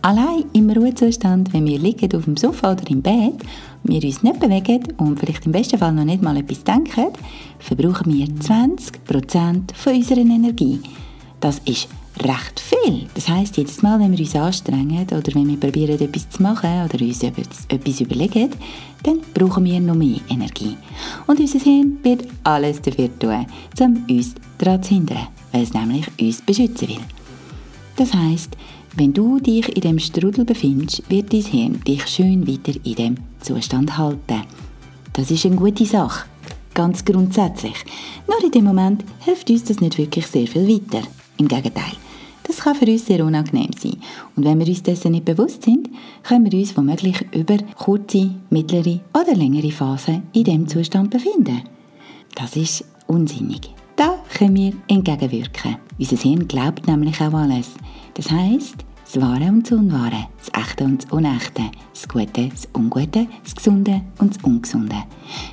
Allein 0.03 0.45
im 0.53 0.69
Ruhezustand, 0.69 1.53
wenn 1.53 1.65
wir 1.67 1.77
liegen 1.77 2.15
auf 2.15 2.25
dem 2.25 2.35
Sofa 2.35 2.71
oder 2.71 2.89
im 2.89 3.03
Bett, 3.03 3.35
wir 3.83 4.03
uns 4.03 4.23
nicht 4.23 4.39
bewegen 4.39 4.83
und 4.97 5.19
vielleicht 5.19 5.45
im 5.45 5.51
besten 5.51 5.77
Fall 5.77 5.93
noch 5.93 6.03
nicht 6.03 6.23
mal 6.23 6.37
etwas 6.37 6.63
denken, 6.63 7.07
verbrauchen 7.59 8.11
wir 8.11 8.25
20% 8.25 9.73
von 9.75 9.93
unserer 9.93 10.17
Energie. 10.17 10.79
Das 11.39 11.59
ist 11.65 11.87
recht 12.19 12.59
viel. 12.59 13.07
Das 13.13 13.29
heißt, 13.29 13.57
jedes 13.57 13.83
Mal, 13.83 13.99
wenn 13.99 14.11
wir 14.11 14.19
uns 14.19 14.35
anstrengen 14.35 15.05
oder 15.05 15.35
wenn 15.35 15.47
wir 15.47 15.59
probieren, 15.59 15.99
etwas 15.99 16.29
zu 16.29 16.41
machen 16.41 16.83
oder 16.83 16.99
uns 17.05 17.23
etwas 17.23 18.01
überlegen, 18.01 18.49
dann 19.03 19.19
brauchen 19.33 19.65
wir 19.65 19.79
noch 19.79 19.95
mehr 19.95 20.19
Energie. 20.29 20.77
Und 21.27 21.39
unser 21.39 21.59
Hirn 21.59 21.97
wird 22.01 22.25
alles 22.43 22.81
dafür 22.81 23.09
tun, 23.19 23.45
um 23.79 24.05
uns 24.09 24.33
daran 24.57 24.81
zu 24.81 24.95
hindern, 24.95 25.27
weil 25.51 25.63
es 25.63 25.73
nämlich 25.73 26.07
uns 26.19 26.41
beschützen 26.41 26.89
will. 26.89 26.99
Das 27.97 28.13
heißt, 28.13 28.55
wenn 28.93 29.13
du 29.13 29.39
dich 29.39 29.69
in 29.75 29.81
dem 29.81 29.99
Strudel 29.99 30.43
befindest, 30.43 31.09
wird 31.09 31.31
dein 31.31 31.41
Hirn 31.41 31.81
dich 31.87 32.05
schön 32.07 32.47
weiter 32.47 32.77
in 32.83 32.95
dem 32.95 33.15
Zustand 33.39 33.97
halten. 33.97 34.41
Das 35.13 35.31
ist 35.31 35.45
eine 35.45 35.55
gute 35.55 35.85
Sache, 35.85 36.25
ganz 36.73 37.05
grundsätzlich. 37.05 37.75
Nur 38.27 38.43
in 38.43 38.51
dem 38.51 38.65
Moment 38.65 39.03
hilft 39.19 39.49
uns 39.49 39.63
das 39.63 39.79
nicht 39.79 39.97
wirklich 39.97 40.27
sehr 40.27 40.47
viel 40.47 40.67
weiter. 40.67 41.07
Im 41.37 41.47
Gegenteil, 41.47 41.93
das 42.43 42.57
kann 42.57 42.75
für 42.75 42.85
uns 42.85 43.05
sehr 43.05 43.25
unangenehm 43.25 43.71
sein. 43.77 43.97
Und 44.35 44.43
wenn 44.43 44.59
wir 44.59 44.67
uns 44.67 44.83
dessen 44.83 45.13
nicht 45.13 45.25
bewusst 45.25 45.63
sind, 45.63 45.89
können 46.23 46.51
wir 46.51 46.59
uns 46.59 46.75
womöglich 46.75 47.25
über 47.33 47.57
kurze, 47.77 48.31
mittlere 48.49 48.99
oder 49.13 49.35
längere 49.35 49.71
Phasen 49.71 50.23
in 50.33 50.43
dem 50.43 50.67
Zustand 50.67 51.09
befinden. 51.11 51.61
Das 52.35 52.55
ist 52.55 52.83
unsinnig. 53.07 53.80
Können 54.37 54.55
wir 54.55 54.73
entgegenwirken. 54.87 55.77
Unser 55.99 56.17
Hirn 56.17 56.47
glaubt 56.47 56.87
nämlich 56.87 57.21
auch 57.21 57.33
alles. 57.33 57.71
Das 58.15 58.31
heißt, 58.31 58.85
das 59.13 59.21
Wahre 59.21 59.49
und 59.49 59.69
das 59.69 59.77
Unwahre, 59.77 60.27
das 60.37 60.49
Echte 60.53 60.85
und 60.85 61.03
das 61.03 61.11
Unechte, 61.11 61.63
das 61.93 62.07
Gute, 62.07 62.47
das 62.47 62.67
Ungute, 62.73 63.27
das 63.43 63.55
Gesunde 63.55 64.01
und 64.19 64.35
das 64.35 64.43
Ungesunde. 64.43 64.95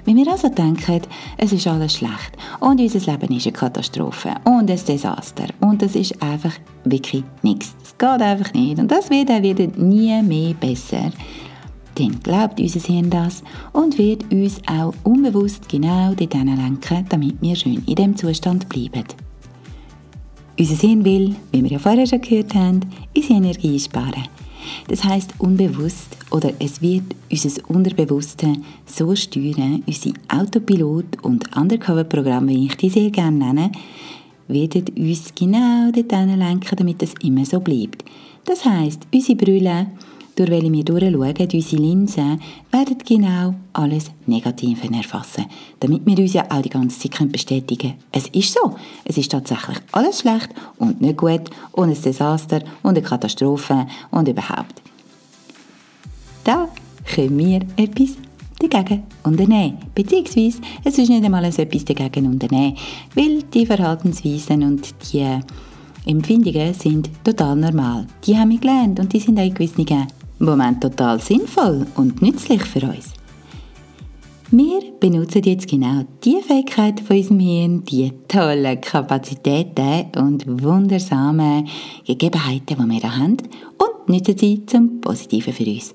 Wenn 0.04 0.16
wir 0.16 0.30
also 0.30 0.48
denken, 0.48 1.02
es 1.36 1.52
ist 1.52 1.66
alles 1.66 1.94
schlecht 1.94 2.36
und 2.60 2.80
unser 2.80 3.12
Leben 3.12 3.36
ist 3.36 3.46
eine 3.46 3.52
Katastrophe 3.52 4.34
und 4.44 4.70
ein 4.70 4.84
Desaster 4.86 5.46
und 5.60 5.82
es 5.82 5.96
ist 5.96 6.22
einfach 6.22 6.52
wirklich 6.84 7.24
nichts, 7.42 7.74
es 7.82 7.98
geht 7.98 8.22
einfach 8.22 8.52
nicht 8.54 8.78
und 8.78 8.90
das 8.90 9.10
wird 9.10 9.30
auch 9.30 9.42
wieder 9.42 9.66
nie 9.76 10.22
mehr 10.22 10.54
besser, 10.54 11.10
dann 11.98 12.20
glaubt 12.20 12.60
unser 12.60 12.80
Hirn 12.80 13.10
das 13.10 13.42
und 13.72 13.98
wird 13.98 14.30
uns 14.32 14.60
auch 14.66 14.94
unbewusst 15.04 15.68
genau 15.68 16.14
dorthin 16.14 16.46
lenken, 16.46 17.06
damit 17.08 17.40
wir 17.40 17.56
schön 17.56 17.82
in 17.86 17.94
dem 17.94 18.16
Zustand 18.16 18.68
bleiben. 18.68 19.04
Unser 20.58 20.76
Hirn 20.76 21.04
will, 21.04 21.36
wie 21.52 21.62
wir 21.62 21.70
ja 21.70 21.78
vorher 21.78 22.06
schon 22.06 22.20
gehört 22.20 22.54
haben, 22.54 22.80
unsere 23.16 23.34
Energie 23.34 23.78
sparen. 23.78 24.28
Das 24.88 25.04
heißt 25.04 25.34
unbewusst 25.38 26.16
oder 26.30 26.52
es 26.58 26.82
wird 26.82 27.14
unser 27.30 27.68
Unterbewusste 27.68 28.54
so 28.86 29.14
steuern, 29.14 29.82
unsere 29.86 30.14
Autopilot- 30.28 31.22
und 31.22 31.56
Undercover-Programme, 31.56 32.48
wie 32.48 32.66
ich 32.66 32.76
die 32.76 32.90
sehr 32.90 33.10
gerne 33.10 33.38
nenne, 33.38 33.72
werden 34.48 34.84
uns 34.96 35.32
genau 35.34 35.90
dorthin 35.92 36.38
lenken, 36.38 36.76
damit 36.76 37.02
es 37.02 37.14
immer 37.22 37.44
so 37.44 37.60
bleibt. 37.60 38.04
Das 38.44 38.64
heißt, 38.64 39.06
unsere 39.12 39.36
Brille 39.36 39.86
durch 40.38 40.50
welche 40.50 40.72
wir 40.72 40.84
durchschauen, 40.84 41.14
unsere 41.16 41.82
Linsen, 41.82 42.40
werden 42.70 42.98
genau 43.04 43.54
alles 43.72 44.10
Negative 44.26 44.94
erfassen, 44.94 45.46
damit 45.80 46.06
wir 46.06 46.18
uns 46.18 46.32
ja 46.32 46.44
auch 46.48 46.62
die 46.62 46.68
ganze 46.68 47.10
Zeit 47.10 47.32
bestätigen 47.32 47.90
können. 47.90 48.02
Es 48.12 48.28
ist 48.28 48.54
so, 48.54 48.76
es 49.04 49.18
ist 49.18 49.32
tatsächlich 49.32 49.78
alles 49.90 50.20
schlecht 50.20 50.50
und 50.78 51.00
nicht 51.00 51.16
gut 51.16 51.50
und 51.72 51.90
ein 51.90 52.00
Desaster 52.00 52.60
und 52.82 52.96
eine 52.96 53.02
Katastrophe 53.02 53.86
und 54.12 54.28
überhaupt. 54.28 54.80
Da 56.44 56.68
können 57.04 57.38
wir 57.38 57.60
etwas 57.76 58.16
dagegen 58.60 59.02
unternehmen. 59.24 59.78
Beziehungsweise, 59.94 60.60
es 60.84 60.98
ist 60.98 61.08
nicht 61.08 61.24
einmal 61.24 61.44
etwas 61.44 61.84
dagegen 61.84 62.26
unternehmen, 62.26 62.76
weil 63.14 63.42
die 63.42 63.66
Verhaltensweisen 63.66 64.62
und 64.62 64.94
die 65.12 65.40
Empfindungen 66.06 66.74
sind 66.74 67.10
total 67.24 67.56
normal. 67.56 68.06
Die 68.24 68.36
haben 68.36 68.50
wir 68.50 68.58
gelernt 68.58 68.98
und 69.00 69.12
die 69.12 69.20
sind 69.20 69.38
auch 69.38 69.44
in 69.44 69.52
gewissen 69.52 69.84
Moment 70.38 70.80
total 70.80 71.20
sinnvoll 71.20 71.86
und 71.96 72.22
nützlich 72.22 72.62
für 72.64 72.86
uns. 72.86 73.12
Wir 74.50 74.80
benutzen 74.98 75.42
jetzt 75.44 75.68
genau 75.68 76.04
die 76.24 76.40
Fähigkeit 76.40 77.00
von 77.00 77.16
unserem 77.16 77.40
Hirn, 77.40 77.84
die 77.84 78.12
tollen 78.28 78.80
Kapazitäten 78.80 80.06
und 80.16 80.62
wundersamen 80.62 81.68
Gegebenheiten, 82.06 82.78
die 82.78 82.90
wir 82.90 83.00
da 83.00 83.14
haben, 83.14 83.36
und 83.76 84.08
nutzen 84.08 84.38
sie 84.38 84.64
zum 84.64 85.02
Positiven 85.02 85.52
für 85.52 85.66
uns. 85.66 85.92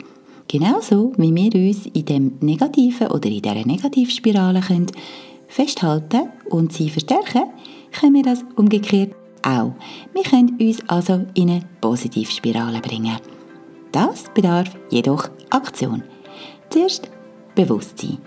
Genauso 0.48 1.14
wie 1.18 1.34
wir 1.34 1.68
uns 1.68 1.88
in 1.94 2.06
dem 2.06 2.34
negativen 2.42 3.08
oder 3.08 3.28
in 3.28 3.42
dieser 3.42 3.66
Negativspirale 3.66 4.62
können 4.62 4.92
festhalten 5.48 6.30
und 6.50 6.74
sie 6.74 6.92
verstärken, 6.92 7.46
können 7.92 8.14
wir 8.14 8.24
das 8.24 8.46
umgekehrt 8.56 9.16
auch. 9.42 9.74
Wir 10.14 10.24
können 10.24 10.58
uns 10.60 10.88
also 10.88 11.26
in 11.34 11.50
eine 11.50 11.62
Positivspirale 11.82 12.82
bringen. 12.82 13.18
Das 13.94 14.26
bedarf 14.34 14.70
jedoch 14.90 15.30
Aktion. 15.52 16.02
Zuerst 16.70 17.10
Bewusstsein. 17.54 18.18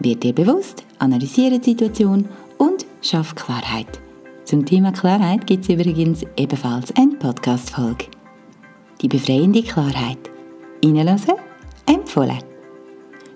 Wird 0.00 0.24
dir 0.24 0.32
bewusst, 0.34 0.84
analysiere 0.98 1.60
die 1.60 1.70
Situation 1.70 2.28
und 2.58 2.84
schaff 3.02 3.36
Klarheit. 3.36 4.00
Zum 4.44 4.66
Thema 4.66 4.90
Klarheit 4.90 5.46
gibt 5.46 5.62
es 5.62 5.70
übrigens 5.70 6.24
ebenfalls 6.36 6.92
eine 6.96 7.14
Podcast-Folge. 7.14 8.06
Die 9.00 9.06
befreiende 9.06 9.62
Klarheit. 9.62 10.18
Reinlassen, 10.84 11.34
empfohlen. 11.86 12.42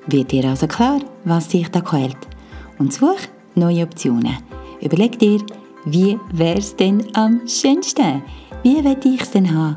Wird 0.09 0.33
dir 0.33 0.47
also 0.47 0.67
klar, 0.67 0.99
was 1.25 1.49
dich 1.49 1.69
da 1.71 1.81
quält? 1.81 2.19
Und 2.81 2.93
such 2.93 3.29
neue 3.55 3.85
Optionen. 3.85 4.39
Überleg 4.81 5.21
dir, 5.21 5.41
wie 5.85 6.19
wäre 6.33 6.59
es 6.59 6.75
denn 6.75 7.07
am 7.15 7.47
schönsten? 7.47 8.23
Wie 8.65 8.83
will 8.83 8.97
ich 9.05 9.21
es 9.23 9.31
denn 9.31 9.55
haben? 9.55 9.77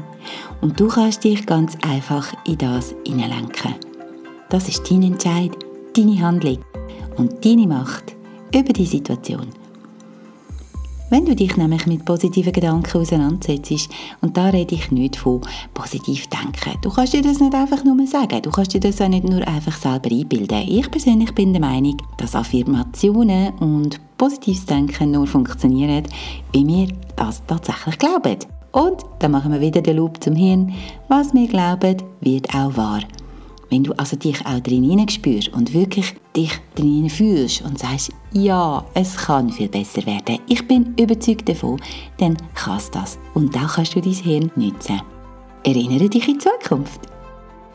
Und 0.62 0.80
du 0.80 0.88
kannst 0.88 1.24
dich 1.24 1.46
ganz 1.46 1.78
einfach 1.82 2.34
in 2.46 2.58
das 2.58 2.96
hineinlenken. 3.06 3.76
Das 4.50 4.68
ist 4.68 4.90
dein 4.90 5.04
Entscheid, 5.04 5.52
deine 5.96 6.22
Handlung 6.22 6.60
und 7.18 7.44
deine 7.44 7.68
Macht 7.68 8.16
über 8.54 8.74
die 8.74 8.86
Situation. 8.86 9.48
Wenn 11.14 11.26
du 11.26 11.36
dich 11.36 11.56
nämlich 11.58 11.86
mit 11.86 12.06
positiven 12.06 12.52
Gedanken 12.52 12.98
auseinandersetzt, 12.98 13.88
und 14.22 14.36
da 14.36 14.48
rede 14.50 14.74
ich 14.74 14.90
nicht 14.90 15.16
von 15.16 15.42
positiv 15.76 16.26
denken, 16.26 16.80
du 16.82 16.90
kannst 16.90 17.14
dir 17.14 17.22
das 17.22 17.40
nicht 17.40 17.54
einfach 17.54 17.84
nur 17.84 18.08
sagen, 18.08 18.42
du 18.42 18.50
kannst 18.50 18.74
dir 18.74 18.80
das 18.80 19.00
auch 19.00 19.08
nicht 19.08 19.24
nur 19.24 19.48
einfach 19.48 19.78
selber 19.78 20.10
einbilden. 20.10 20.68
Ich 20.68 20.90
persönlich 20.90 21.32
bin 21.36 21.54
der 21.54 21.62
Meinung, 21.62 21.98
dass 22.18 22.36
Affirmationen 22.36 23.54
und 23.60 24.00
positives 24.18 24.66
Denken 24.66 25.12
nur 25.12 25.28
funktionieren, 25.28 26.04
wenn 26.52 26.68
wir 26.68 26.88
das 27.16 27.46
tatsächlich 27.46 28.00
glauben. 28.00 28.40
Und 28.74 29.06
dann 29.20 29.32
machen 29.32 29.54
wir 29.54 29.62
wieder 29.62 29.82
den 29.82 29.98
Loop 29.98 30.22
zum 30.22 30.36
Hirn. 30.36 30.74
Was 31.08 31.34
wir 31.34 31.48
glauben, 31.48 31.98
wird 32.22 32.50
auch 32.54 32.76
wahr. 32.76 33.02
Wenn 33.70 33.84
du 33.84 33.94
also 33.94 34.18
dich 34.18 34.46
auch 34.46 34.60
drin 34.60 35.08
spürst 35.10 35.50
und 35.50 35.74
wirklich 35.74 36.16
dich 36.36 36.52
drin 36.76 37.10
fühlst 37.10 37.62
und 37.62 37.80
sagst, 37.80 38.12
ja, 38.34 38.84
es 38.94 39.16
kann 39.16 39.50
viel 39.50 39.70
besser 39.70 40.06
werden, 40.06 40.40
ich 40.48 40.68
bin 40.68 40.94
überzeugt 41.00 41.48
davon, 41.48 41.80
dann 42.18 42.36
kannst 42.56 42.94
du 42.94 43.00
das. 43.00 43.18
Und 43.36 43.56
dann 43.56 43.68
kannst 43.68 43.96
du 43.96 44.02
dein 44.02 44.14
Hirn 44.14 44.52
nutzen. 44.56 45.02
Erinnere 45.64 46.10
dich 46.10 46.28
in 46.28 46.40
Zukunft. 46.40 47.00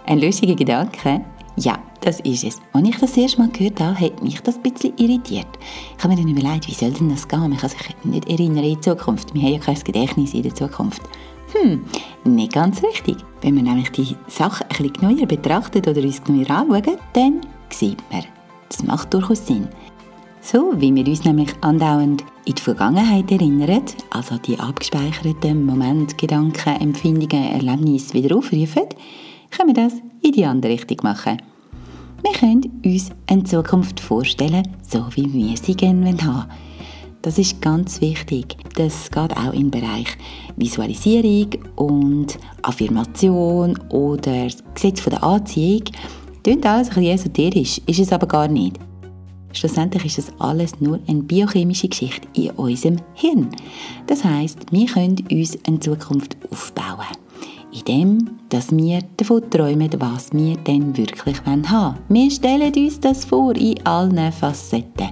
Ein 0.07 0.21
lustiger 0.21 0.55
Gedanke? 0.55 1.21
Ja, 1.61 1.77
das 2.03 2.21
ist 2.21 2.45
es. 2.45 2.61
Als 2.73 2.89
ich 2.89 2.99
das 2.99 3.17
erste 3.17 3.39
Mal 3.41 3.49
gehört 3.49 3.81
habe, 3.81 3.99
hat 3.99 4.23
mich 4.23 4.41
das 4.43 4.57
ein 4.57 4.63
bisschen 4.63 4.97
irritiert. 4.97 5.49
Ich 5.97 6.05
habe 6.05 6.15
mir 6.15 6.21
dann 6.21 6.31
überlegt, 6.31 6.69
wie 6.69 6.75
soll 6.75 6.93
denn 6.93 7.09
das 7.09 7.27
gehen? 7.27 7.53
Ich 7.53 7.59
kann 7.59 7.71
sich 7.71 7.81
nicht 8.05 8.31
erinnern 8.31 8.63
in 8.63 8.81
Zukunft. 8.81 9.35
Wir 9.35 9.43
haben 9.43 9.55
ja 9.55 9.59
kein 9.59 9.75
Gedächtnis 9.75 10.35
in 10.35 10.45
der 10.45 10.55
Zukunft. 10.55 11.03
Hm, 11.53 11.85
nicht 12.25 12.53
ganz 12.53 12.81
richtig. 12.85 13.17
Wenn 13.41 13.57
wir 13.57 13.65
nämlich 13.65 13.91
die 13.91 14.15
Sachen 14.29 14.67
ein 14.69 14.89
bisschen 14.89 15.17
neuer 15.17 15.27
betrachten 15.27 15.79
oder 15.79 16.01
uns 16.01 16.23
neuer 16.29 16.49
anschauen, 16.49 16.97
dann 17.15 17.41
sieht 17.71 17.99
man, 18.13 18.25
das 18.69 18.85
macht 18.85 19.13
durchaus 19.13 19.45
Sinn. 19.45 19.67
So 20.41 20.73
wie 20.77 20.95
wir 20.95 21.07
uns 21.09 21.25
nämlich 21.25 21.51
andauernd 21.63 22.23
in 22.45 22.55
die 22.55 22.63
Vergangenheit 22.63 23.33
erinnern, 23.33 23.83
also 24.11 24.39
die 24.39 24.61
abgespeicherten 24.61 25.67
Momente, 25.67 26.15
Gedanken, 26.15 26.81
Empfindungen, 26.81 27.53
Erlebnisse 27.53 28.15
wieder 28.15 28.37
aufrufen, 28.37 28.85
können 29.51 29.75
wir 29.75 29.85
das 29.85 29.95
in 30.23 30.33
die 30.33 30.45
andere 30.45 30.73
Richtung 30.73 30.99
machen. 31.03 31.39
Wir 32.23 32.33
können 32.33 32.81
uns 32.85 33.11
eine 33.27 33.45
Zukunft 33.45 34.01
vorstellen, 34.01 34.67
so 34.83 35.05
wie 35.15 35.33
wir 35.33 35.57
sie 35.57 35.75
gerne 35.75 36.17
haben 36.25 36.49
das 37.23 37.39
ist 37.39 37.61
ganz 37.61 38.01
wichtig. 38.01 38.57
Das 38.77 39.11
geht 39.11 39.37
auch 39.37 39.53
im 39.53 39.71
Bereich 39.71 40.07
Visualisierung 40.57 41.49
und 41.77 42.39
Affirmation 42.63 43.79
oder 43.91 44.49
Gesetz 44.75 45.05
der 45.05 45.23
Anziehung. 45.23 45.85
Klingt 46.43 46.65
alles 46.65 46.89
ein 46.89 46.95
bisschen 46.95 47.15
esoterisch, 47.15 47.81
ist 47.87 47.99
es 47.99 48.13
aber 48.13 48.27
gar 48.27 48.49
nicht. 48.49 48.79
Schlussendlich 49.53 50.07
ist 50.07 50.19
das 50.19 50.41
alles 50.41 50.81
nur 50.81 51.01
eine 51.07 51.23
biochemische 51.23 51.89
Geschichte 51.89 52.29
in 52.35 52.51
unserem 52.51 52.97
Hirn. 53.15 53.49
Das 54.07 54.23
heißt, 54.25 54.71
wir 54.71 54.87
können 54.87 55.17
uns 55.31 55.59
eine 55.67 55.81
Zukunft 55.81 56.37
aufbauen 56.51 57.07
in 57.73 57.85
dem, 57.85 58.31
dass 58.49 58.75
wir 58.75 59.01
davon 59.17 59.49
träumen, 59.51 59.91
was 59.99 60.33
wir 60.33 60.57
denn 60.57 60.97
wirklich 60.97 61.37
haben 61.45 61.69
wollen. 61.71 61.95
Wir 62.09 62.31
stellen 62.31 62.73
uns 62.75 63.01
das 63.01 63.25
vor 63.25 63.55
in 63.57 63.85
allen 63.87 64.33
Facetten. 64.33 65.11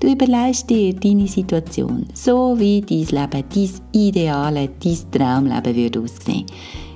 Du 0.00 0.10
überlegst 0.10 0.70
dir 0.70 0.94
deine 0.94 1.28
Situation, 1.28 2.06
so 2.14 2.58
wie 2.58 2.80
dein 2.80 3.06
Leben, 3.06 3.44
dein 3.54 3.70
ideale, 3.92 4.70
dein 4.82 5.10
Traumleben 5.10 5.76
würde 5.76 6.00
aussehen. 6.00 6.46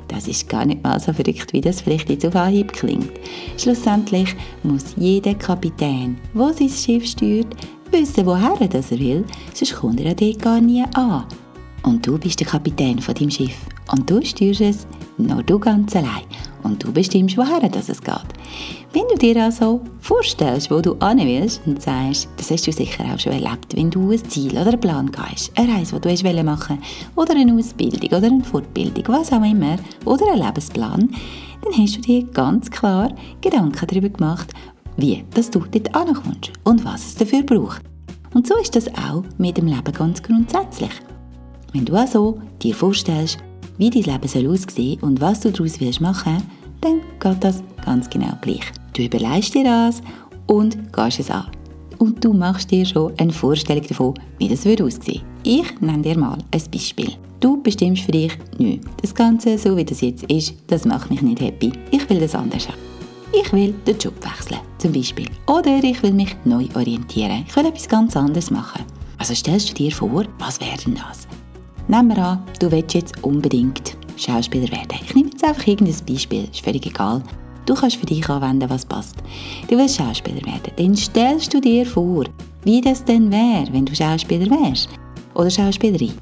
Das 0.08 0.28
ist 0.28 0.48
gar 0.48 0.64
nicht 0.64 0.82
mal 0.82 1.00
so 1.00 1.12
verrückt, 1.12 1.52
wie 1.52 1.60
das 1.60 1.80
vielleicht 1.80 2.10
jetzt 2.10 2.26
auf 2.26 2.36
Anhieb 2.36 2.72
klingt. 2.72 3.10
Schlussendlich 3.56 4.34
muss 4.62 4.94
jeder 4.96 5.34
Kapitän, 5.34 6.18
der 6.34 6.52
sein 6.52 6.68
Schiff 6.68 7.06
steuert, 7.06 7.48
wissen, 7.90 8.26
woher 8.26 8.54
er 8.60 8.90
will, 8.98 9.24
sonst 9.54 9.74
kommt 9.74 10.00
er 10.00 10.14
dort 10.14 10.42
gar 10.42 10.60
nie 10.60 10.84
an. 10.94 11.24
Und 11.82 12.06
du 12.06 12.18
bist 12.18 12.40
der 12.40 12.46
Kapitän 12.46 12.98
von 13.00 13.14
deinem 13.14 13.30
Schiff 13.30 13.56
und 13.90 14.08
du 14.08 14.24
steuerst 14.24 14.60
es 14.60 14.86
nur 15.18 15.42
du 15.42 15.58
ganz 15.58 15.94
allein. 15.96 16.24
Und 16.62 16.82
du 16.82 16.92
bestimmst, 16.92 17.36
woher 17.36 17.68
das 17.68 17.88
es 17.88 18.00
geht. 18.00 18.14
Wenn 18.92 19.08
du 19.08 19.16
dir 19.16 19.44
also 19.44 19.80
vorstellst, 20.00 20.70
wo 20.70 20.80
du 20.80 20.96
hin 21.04 21.18
willst 21.18 21.60
und 21.66 21.82
sagst, 21.82 22.28
das 22.36 22.50
hast 22.50 22.66
du 22.66 22.72
sicher 22.72 23.04
auch 23.04 23.18
schon 23.18 23.32
erlebt, 23.32 23.74
wenn 23.74 23.90
du 23.90 24.10
ein 24.10 24.24
Ziel 24.28 24.52
oder 24.52 24.68
einen 24.68 24.80
Plan 24.80 25.10
gehst, 25.10 25.50
eine 25.56 25.74
Reise, 25.74 25.96
die 25.96 26.00
du 26.00 26.08
willst 26.08 26.44
machen 26.44 26.78
oder 27.16 27.34
eine 27.34 27.54
Ausbildung 27.54 28.18
oder 28.18 28.26
eine 28.26 28.44
Fortbildung, 28.44 29.04
was 29.08 29.32
auch 29.32 29.42
immer, 29.42 29.76
oder 30.04 30.32
einen 30.32 30.44
Lebensplan, 30.44 31.10
dann 31.62 31.72
hast 31.78 31.96
du 31.96 32.00
dir 32.00 32.24
ganz 32.24 32.70
klar 32.70 33.12
Gedanken 33.40 33.86
darüber 33.86 34.08
gemacht, 34.08 34.52
wie 34.96 35.24
dass 35.34 35.50
du 35.50 35.60
dort 35.60 35.94
ankommst 35.94 36.52
und 36.64 36.84
was 36.84 37.06
es 37.06 37.14
dafür 37.14 37.42
braucht. 37.42 37.82
Und 38.34 38.46
so 38.46 38.56
ist 38.56 38.76
das 38.76 38.88
auch 38.88 39.24
mit 39.38 39.56
dem 39.56 39.66
Leben 39.66 39.92
ganz 39.92 40.22
grundsätzlich. 40.22 40.92
Wenn 41.72 41.84
du 41.84 41.94
also 41.94 42.40
dir 42.62 42.74
vorstellst, 42.74 43.38
wie 43.78 43.90
dein 43.90 44.02
Leben 44.02 44.28
soll 44.28 44.48
aussehen 44.48 45.00
und 45.00 45.20
was 45.20 45.40
du 45.40 45.50
daraus 45.50 45.80
willst 45.80 46.00
machen, 46.00 46.42
dann 46.80 47.00
geht 47.20 47.42
das 47.42 47.62
ganz 47.84 48.08
genau 48.10 48.32
gleich. 48.40 48.64
Du 48.94 49.02
überlegst 49.02 49.54
dir 49.54 49.64
das 49.64 50.02
und 50.46 50.92
gehst 50.92 51.20
es 51.20 51.30
an. 51.30 51.46
Und 51.98 52.24
du 52.24 52.32
machst 52.32 52.70
dir 52.70 52.84
schon 52.84 53.12
eine 53.18 53.32
Vorstellung 53.32 53.86
davon, 53.86 54.14
wie 54.38 54.48
das 54.48 54.66
aussehen 54.66 54.78
würde. 54.78 55.20
Ich 55.44 55.80
nenne 55.80 56.02
dir 56.02 56.18
mal 56.18 56.38
ein 56.50 56.70
Beispiel. 56.70 57.12
Du 57.40 57.60
bestimmst 57.60 58.04
für 58.04 58.12
dich, 58.12 58.38
nö, 58.58 58.78
das 59.00 59.14
Ganze, 59.14 59.58
so 59.58 59.76
wie 59.76 59.84
das 59.84 60.00
jetzt 60.00 60.24
ist, 60.24 60.54
das 60.68 60.84
macht 60.84 61.10
mich 61.10 61.22
nicht 61.22 61.40
happy. 61.40 61.72
Ich 61.90 62.08
will 62.08 62.20
das 62.20 62.34
anders 62.34 62.68
haben. 62.68 62.78
Ich 63.32 63.52
will 63.52 63.74
den 63.86 63.98
Job 63.98 64.14
wechseln, 64.24 64.60
zum 64.78 64.92
Beispiel. 64.92 65.26
Oder 65.46 65.82
ich 65.82 66.02
will 66.02 66.12
mich 66.12 66.36
neu 66.44 66.66
orientieren. 66.74 67.44
Ich 67.48 67.56
will 67.56 67.66
etwas 67.66 67.88
ganz 67.88 68.16
anderes 68.16 68.50
machen. 68.50 68.84
Also 69.18 69.34
stellst 69.34 69.70
du 69.70 69.74
dir 69.74 69.90
vor, 69.90 70.24
was 70.38 70.60
wäre 70.60 70.76
denn 70.84 70.94
das? 70.94 71.26
Nehmen 71.88 72.16
wir 72.16 72.18
an, 72.18 72.42
du 72.60 72.70
willst 72.70 72.94
jetzt 72.94 73.22
unbedingt 73.24 73.96
Schauspieler 74.16 74.70
werden. 74.70 74.98
Ich 75.04 75.14
nehme 75.14 75.30
jetzt 75.30 75.44
einfach 75.44 75.66
irgendein 75.66 76.06
Beispiel, 76.06 76.48
ist 76.50 76.64
völlig 76.64 76.86
egal. 76.86 77.22
Du 77.66 77.74
kannst 77.74 77.96
für 77.96 78.06
dich 78.06 78.28
anwenden, 78.28 78.70
was 78.70 78.84
passt. 78.84 79.16
Du 79.68 79.76
willst 79.76 79.96
Schauspieler 79.96 80.44
werden. 80.44 80.72
Dann 80.76 80.96
stellst 80.96 81.52
du 81.52 81.60
dir 81.60 81.84
vor, 81.86 82.24
wie 82.64 82.80
das 82.80 83.04
denn 83.04 83.30
wäre, 83.30 83.72
wenn 83.72 83.84
du 83.84 83.94
Schauspieler 83.94 84.48
wärst. 84.50 84.88
Oder 85.34 85.50
Schauspielerin. 85.50 86.12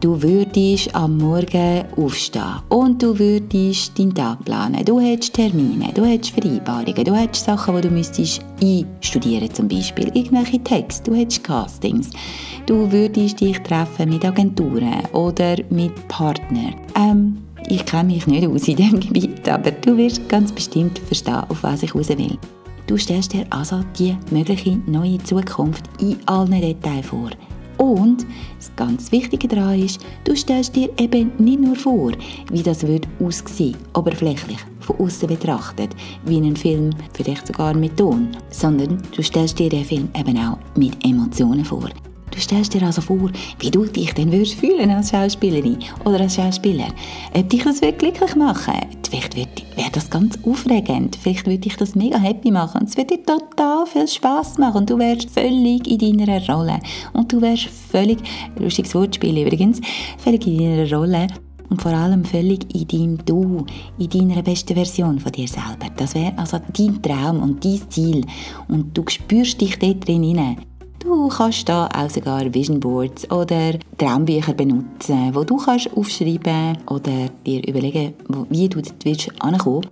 Du 0.00 0.22
würdest 0.22 0.94
am 0.94 1.18
Morgen 1.18 1.82
aufstehen 1.96 2.62
und 2.68 3.02
du 3.02 3.18
würdest 3.18 3.98
deinen 3.98 4.14
Tag 4.14 4.44
planen. 4.44 4.84
Du 4.84 5.00
hättest 5.00 5.34
Termine, 5.34 5.92
du 5.92 6.04
hättest 6.04 6.34
Vereinbarungen, 6.34 7.04
du 7.04 7.16
hättest 7.16 7.46
Sachen, 7.46 7.74
die 7.74 7.80
du 7.80 7.90
müsstest 7.90 8.40
einstudieren 8.62 9.52
zum 9.52 9.66
Beispiel. 9.66 10.06
Irgendwelche 10.14 10.62
Texte, 10.62 11.10
du 11.10 11.16
hättest 11.16 11.42
Castings. 11.42 12.10
Du 12.66 12.92
würdest 12.92 13.40
dich 13.40 13.58
treffen 13.58 14.10
mit 14.10 14.24
Agenturen 14.24 15.04
oder 15.14 15.56
mit 15.70 16.06
Partnern. 16.06 16.76
Ähm, 16.94 17.38
ich 17.66 17.84
kenne 17.84 18.12
mich 18.12 18.28
nicht 18.28 18.46
aus 18.46 18.68
in 18.68 18.76
diesem 18.76 19.00
Gebiet, 19.00 19.48
aber 19.48 19.72
du 19.72 19.96
wirst 19.96 20.28
ganz 20.28 20.52
bestimmt 20.52 21.00
verstehen, 21.00 21.42
auf 21.48 21.64
was 21.64 21.82
ich 21.82 21.92
raus 21.92 22.10
will. 22.10 22.38
Du 22.86 22.96
stellst 22.96 23.32
dir 23.32 23.46
also 23.50 23.80
die 23.98 24.16
mögliche 24.30 24.78
neue 24.86 25.18
Zukunft 25.18 25.84
in 26.00 26.16
allen 26.26 26.52
Details 26.52 27.06
vor. 27.06 27.30
Und 27.78 28.26
das 28.58 28.70
ganz 28.76 29.10
Wichtige 29.12 29.48
daran 29.48 29.80
ist, 29.80 30.04
du 30.24 30.36
stellst 30.36 30.76
dir 30.76 30.90
eben 30.98 31.32
nicht 31.38 31.60
nur 31.60 31.76
vor, 31.76 32.12
wie 32.50 32.62
das 32.62 32.86
wird 32.86 33.06
aussehen, 33.20 33.76
oberflächlich, 33.94 34.58
von 34.80 34.96
außen 34.96 35.28
betrachtet, 35.28 35.90
wie 36.26 36.38
ein 36.38 36.56
Film, 36.56 36.90
vielleicht 37.14 37.46
sogar 37.46 37.74
mit 37.74 37.96
Ton, 37.96 38.28
sondern 38.50 39.00
du 39.14 39.22
stellst 39.22 39.58
dir 39.58 39.70
den 39.70 39.84
Film 39.84 40.08
eben 40.18 40.36
auch 40.38 40.58
mit 40.76 40.92
Emotionen 41.04 41.64
vor. 41.64 41.88
Du 42.38 42.44
stellst 42.44 42.72
dir 42.72 42.84
also 42.84 43.00
vor, 43.00 43.32
wie 43.58 43.68
du 43.68 43.84
dich 43.84 44.14
denn 44.14 44.30
würdest 44.30 44.54
fühlen 44.54 44.90
als 44.90 45.10
Schauspielerin 45.10 45.78
oder 46.04 46.20
als 46.20 46.36
Schauspieler. 46.36 46.86
Ob 47.34 47.50
dich 47.50 47.64
das 47.64 47.82
wirklich 47.82 48.14
glücklich 48.14 48.36
machen 48.36 48.74
Vielleicht 49.10 49.34
wäre 49.34 49.90
das 49.90 50.08
ganz 50.08 50.38
aufregend. 50.44 51.18
Vielleicht 51.20 51.46
würde 51.46 51.58
dich 51.58 51.76
das 51.76 51.96
mega 51.96 52.16
happy 52.16 52.52
machen. 52.52 52.84
Es 52.84 52.96
würde 52.96 53.16
dir 53.16 53.26
total 53.26 53.86
viel 53.86 54.06
Spaß 54.06 54.58
machen. 54.58 54.82
Und 54.82 54.90
du 54.90 54.98
wärst 54.98 55.30
völlig 55.30 55.88
in 55.88 56.16
deiner 56.16 56.46
Rolle. 56.48 56.78
Und 57.12 57.32
du 57.32 57.42
wärst 57.42 57.64
völlig, 57.64 58.18
lustiges 58.56 58.94
Wortspiel 58.94 59.44
übrigens, 59.44 59.80
völlig 60.18 60.46
in 60.46 60.58
deiner 60.58 60.96
Rolle 60.96 61.26
und 61.70 61.82
vor 61.82 61.92
allem 61.92 62.24
völlig 62.24 62.72
in 62.72 62.86
deinem 62.86 63.18
Du, 63.24 63.66
in 63.98 64.08
deiner 64.10 64.42
besten 64.42 64.74
Version 64.74 65.18
von 65.18 65.32
dir 65.32 65.48
selber. 65.48 65.92
Das 65.96 66.14
wäre 66.14 66.38
also 66.38 66.60
dein 66.72 67.02
Traum 67.02 67.42
und 67.42 67.64
dein 67.64 67.80
Ziel 67.90 68.24
und 68.68 68.96
du 68.96 69.02
spürst 69.08 69.60
dich 69.60 69.76
dort 69.80 70.06
drin 70.06 70.22
Du 71.08 71.28
kannst 71.28 71.66
da 71.70 71.88
auch 71.96 72.10
sogar 72.10 72.52
Vision 72.52 72.80
Boards 72.80 73.30
oder 73.30 73.78
Traumbücher 73.96 74.52
benutzen, 74.52 75.34
wo 75.34 75.42
du 75.42 75.56
kannst 75.56 75.90
aufschreiben 75.96 76.76
oder 76.90 77.30
dir 77.46 77.66
überlegen, 77.66 78.12
wie 78.50 78.68
du 78.68 78.82
dort 78.82 79.06
willst. 79.06 79.30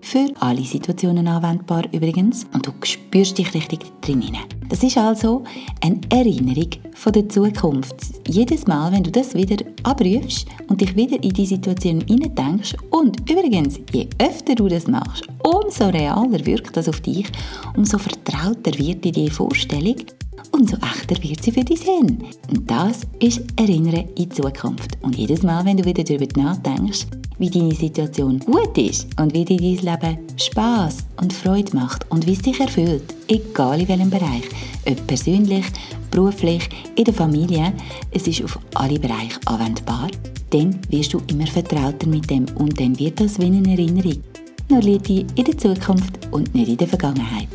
Für 0.03 0.27
alle 0.41 0.61
Situationen 0.61 1.27
anwendbar 1.27 1.85
übrigens. 1.91 2.45
Und 2.53 2.67
du 2.67 2.73
spürst 2.83 3.39
dich 3.39 3.55
richtig 3.55 3.81
drin. 4.03 4.25
Das 4.69 4.83
ist 4.83 4.99
also 4.99 5.43
eine 5.81 6.01
Erinnerung 6.11 6.69
von 6.95 7.15
der 7.15 7.27
Zukunft. 7.31 7.97
Jedes 8.29 8.67
Mal, 8.67 8.93
wenn 8.93 9.03
du 9.03 9.11
das 9.11 9.33
wieder 9.35 9.57
abrufst 9.85 10.47
und 10.69 10.83
dich 10.83 10.95
wieder 10.97 11.23
in 11.23 11.33
die 11.33 11.47
Situation 11.47 12.05
denkst 12.07 12.77
und 12.91 13.31
übrigens, 13.31 13.81
je 13.91 14.07
öfter 14.19 14.55
du 14.55 14.69
das 14.69 14.87
machst, 14.87 15.27
umso 15.43 15.89
realer 15.89 16.45
wirkt 16.45 16.77
das 16.77 16.91
auf 16.91 17.01
dich, 17.01 17.27
umso 17.75 17.97
vertrauter 17.97 18.79
wird 18.79 19.03
dir 19.03 19.13
die 19.13 19.31
Vorstellung 19.31 19.97
umso 20.53 20.77
echter 20.77 21.23
wird 21.23 21.43
sie 21.43 21.53
für 21.53 21.65
dein 21.65 21.77
Hirn. 21.77 22.25
Und 22.51 22.71
das 22.71 23.03
ist 23.21 23.43
Erinnern 23.57 24.05
in 24.17 24.31
Zukunft. 24.31 24.99
Und 25.03 25.17
jedes 25.17 25.43
Mal, 25.43 25.65
wenn 25.65 25.77
du 25.77 25.85
wieder 25.85 26.05
darüber 26.05 26.27
nachdenkst, 26.41 27.07
wie 27.39 27.51
deine 27.51 27.75
Situation 27.75 28.39
gut 28.41 28.77
ist 28.79 29.07
und 29.21 29.35
wie 29.35 29.45
dir 29.45 29.59
dein 29.59 30.01
Leben 30.01 30.19
Spaß 30.39 30.99
und 31.21 31.33
Freude 31.33 31.77
macht 31.77 32.11
und 32.11 32.27
wie 32.27 32.33
es 32.33 32.43
dich 32.43 32.59
erfüllt, 32.61 33.15
egal 33.29 33.81
in 33.81 33.89
welchem 33.89 34.11
Bereich, 34.11 34.45
ob 34.87 35.07
persönlich, 35.07 35.65
beruflich, 36.11 36.69
in 36.95 37.05
der 37.05 37.15
Familie, 37.15 37.73
es 38.11 38.27
ist 38.27 38.43
auf 38.43 38.59
alle 38.75 38.99
Bereiche 38.99 39.39
anwendbar, 39.45 40.09
dann 40.51 40.79
wirst 40.89 41.13
du 41.13 41.21
immer 41.31 41.47
vertrauter 41.47 42.07
mit 42.07 42.31
dem 42.31 42.47
und 42.57 42.81
dann 42.81 42.99
wird 42.99 43.21
das 43.21 43.39
wie 43.39 43.47
eine 43.47 43.71
Erinnerung. 43.71 44.23
Nur 44.69 44.81
liegt 44.81 45.11
in 45.11 45.45
der 45.45 45.59
Zukunft 45.59 46.19
und 46.31 46.55
nicht 46.55 46.69
in 46.69 46.77
der 46.77 46.89
Vergangenheit. 46.89 47.49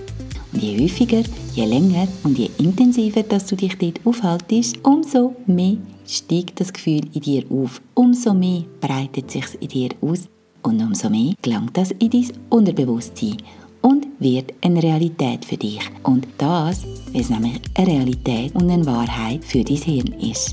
Je 0.53 0.77
häufiger, 0.77 1.23
je 1.55 1.65
länger 1.65 2.07
und 2.23 2.37
je 2.37 2.49
intensiver 2.57 3.23
dass 3.23 3.45
du 3.45 3.55
dich 3.55 3.77
dort 3.77 3.99
aufhaltest, 4.05 4.77
umso 4.83 5.35
mehr 5.47 5.77
steigt 6.05 6.59
das 6.59 6.73
Gefühl 6.73 7.01
in 7.13 7.21
dir 7.21 7.43
auf, 7.49 7.81
umso 7.93 8.33
mehr 8.33 8.63
breitet 8.81 9.31
sich 9.31 9.45
in 9.61 9.67
dir 9.69 9.89
aus 10.01 10.27
und 10.63 10.81
umso 10.81 11.09
mehr 11.09 11.33
gelangt 11.41 11.77
das 11.77 11.91
in 11.91 12.09
dein 12.09 12.31
Unterbewusstsein 12.49 13.37
und 13.81 14.07
wird 14.19 14.53
eine 14.61 14.83
Realität 14.83 15.45
für 15.45 15.57
dich. 15.57 15.81
Und 16.03 16.27
das, 16.37 16.83
weil 17.11 17.21
es 17.21 17.29
nämlich 17.29 17.61
eine 17.75 17.87
Realität 17.87 18.53
und 18.53 18.69
eine 18.69 18.85
Wahrheit 18.85 19.43
für 19.43 19.63
dein 19.63 19.77
Hirn 19.77 20.13
ist. 20.19 20.51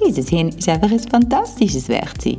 Unser 0.00 0.22
Hirn 0.22 0.48
ist 0.48 0.68
einfach 0.68 0.90
ein 0.90 0.98
fantastisches 0.98 1.88
Werkzeug. 1.88 2.38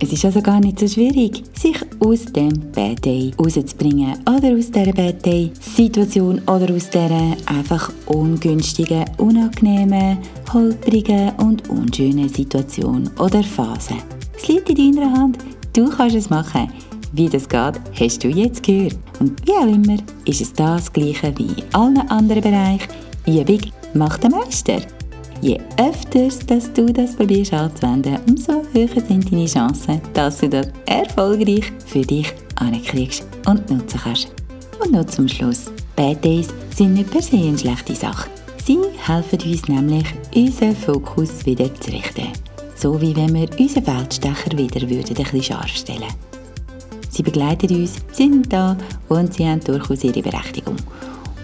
Es 0.00 0.12
ist 0.12 0.24
also 0.24 0.40
gar 0.40 0.60
nicht 0.60 0.78
so 0.78 0.86
schwierig, 0.86 1.42
sich 1.54 1.76
aus 1.98 2.24
dem 2.26 2.52
Bad 2.72 3.04
Day 3.04 3.32
rauszubringen 3.36 4.16
oder 4.28 4.56
aus 4.56 4.70
dieser 4.70 4.92
Bad 4.92 5.26
Day 5.26 5.50
Situation 5.60 6.38
oder 6.42 6.72
aus 6.72 6.88
dieser 6.88 7.36
einfach 7.46 7.90
ungünstigen, 8.06 9.04
unangenehmen, 9.16 10.18
holprigen 10.52 11.32
und 11.38 11.68
unschönen 11.68 12.28
Situation 12.28 13.10
oder 13.18 13.42
Phase. 13.42 13.94
Es 14.36 14.46
liegt 14.46 14.70
in 14.70 14.94
deiner 14.94 15.12
Hand, 15.12 15.38
du 15.72 15.88
kannst 15.90 16.14
es 16.14 16.30
machen. 16.30 16.70
Wie 17.12 17.28
das 17.28 17.48
geht, 17.48 17.80
hast 17.98 18.22
du 18.22 18.28
jetzt 18.28 18.62
gehört. 18.62 18.98
Und 19.18 19.44
wie 19.46 19.52
auch 19.52 19.66
immer 19.66 19.96
ist 20.26 20.40
es 20.40 20.52
das 20.52 20.92
Gleiche 20.92 21.32
wie 21.38 21.60
in 21.60 21.74
allen 21.74 22.08
anderen 22.08 22.42
Bereichen. 22.42 22.88
Übung 23.26 23.72
macht 23.94 24.22
den 24.22 24.30
Meister. 24.30 24.80
Je 25.40 25.60
öfters 25.76 26.40
dass 26.40 26.72
du 26.72 26.92
das 26.92 27.14
probierst 27.14 27.52
anzuwenden, 27.52 28.18
umso 28.28 28.62
höher 28.72 29.00
sind 29.06 29.30
deine 29.30 29.46
Chancen, 29.46 30.00
dass 30.14 30.38
du 30.38 30.48
das 30.48 30.68
erfolgreich 30.86 31.72
für 31.86 32.02
dich 32.02 32.32
ankriegst 32.56 33.24
und 33.46 33.70
nutzen 33.70 34.00
kannst. 34.02 34.28
Und 34.82 34.92
noch 34.92 35.06
zum 35.06 35.28
Schluss. 35.28 35.70
Bad 35.94 36.24
Days 36.24 36.48
sind 36.74 36.94
nicht 36.94 37.10
per 37.10 37.22
se 37.22 37.36
eine 37.36 37.58
schlechte 37.58 37.94
Sache. 37.94 38.28
Sie 38.64 38.78
helfen 39.06 39.40
uns 39.50 39.68
nämlich, 39.68 40.06
unseren 40.34 40.76
Fokus 40.76 41.46
wieder 41.46 41.72
zu 41.74 41.90
richten. 41.90 42.28
So 42.74 43.00
wie 43.00 43.14
wenn 43.16 43.34
wir 43.34 43.48
unseren 43.58 43.84
Feldstecher 43.84 44.56
wieder 44.56 44.88
würden 44.88 45.16
ein 45.16 45.22
bisschen 45.24 45.42
scharf 45.42 45.68
stellen 45.68 46.12
Sie 47.10 47.22
begleiten 47.22 47.74
uns, 47.74 47.96
sind 48.12 48.52
da 48.52 48.76
und 49.08 49.34
sie 49.34 49.44
haben 49.48 49.58
durchaus 49.58 50.04
ihre 50.04 50.22
Berechtigung. 50.22 50.76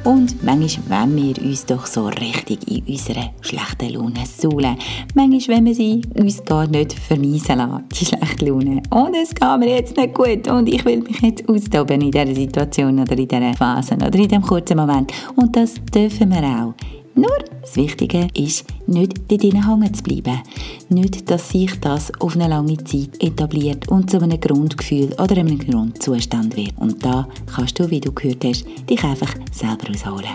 Und 0.05 0.45
manchmal 0.45 1.09
wollen 1.09 1.17
wir 1.17 1.43
uns 1.43 1.65
doch 1.65 1.87
so 1.87 2.09
richtig 2.09 2.71
in 2.71 2.85
unserer 2.87 3.31
schlechten 3.41 3.95
Laune 3.95 4.25
suhlen. 4.27 4.77
Manchmal 5.15 5.57
wollen 5.57 5.67
wir 5.67 5.75
sie 5.75 6.03
uns 6.15 6.45
gar 6.45 6.67
nicht 6.67 6.93
vermiesen 6.93 7.57
lassen, 7.57 7.85
die 7.91 8.05
schlechte 8.05 8.45
Laune. 8.45 8.83
Und 8.91 9.15
es 9.15 9.35
geht 9.35 9.59
mir 9.59 9.71
jetzt 9.71 9.97
nicht 9.97 10.15
gut 10.15 10.47
und 10.49 10.69
ich 10.69 10.85
will 10.85 11.01
mich 11.01 11.21
jetzt 11.23 11.49
austoben 11.49 12.03
in 12.03 12.11
dieser 12.11 12.35
Situation 12.35 13.01
oder 13.01 13.17
in 13.17 13.29
dieser 13.29 13.55
Phase 13.55 13.95
oder 13.95 14.15
in 14.15 14.29
diesem 14.29 14.43
kurzen 14.43 14.77
Moment. 14.77 15.11
Und 15.37 15.57
das 15.57 15.75
dürfen 15.95 16.31
wir 16.31 16.43
auch. 16.43 17.04
Nur 17.15 17.37
das 17.61 17.77
Wichtige 17.77 18.29
ist, 18.35 18.65
nicht 18.87 19.31
dort 19.31 19.43
hängen 19.43 19.95
zu 19.95 20.03
bleiben. 20.03 20.43
Nicht, 20.89 21.31
dass 21.31 21.49
sich 21.49 21.79
das 21.81 22.13
auf 22.21 22.35
eine 22.35 22.49
lange 22.49 22.77
Zeit 22.85 23.23
etabliert 23.23 23.89
und 23.89 24.11
zu 24.11 24.21
einem 24.21 24.41
Grundgefühl 24.41 25.13
oder 25.15 25.37
einem 25.39 25.59
Grundzustand 25.59 26.57
wird. 26.57 26.73
Und 26.77 27.05
da 27.05 27.29
kannst 27.55 27.79
du, 27.79 27.89
wie 27.91 28.01
du 28.01 28.13
gehört 28.13 28.45
hast, 28.45 28.67
dich 28.91 29.03
einfach 29.05 29.33
selber 29.53 29.91
ausholen. 29.91 30.35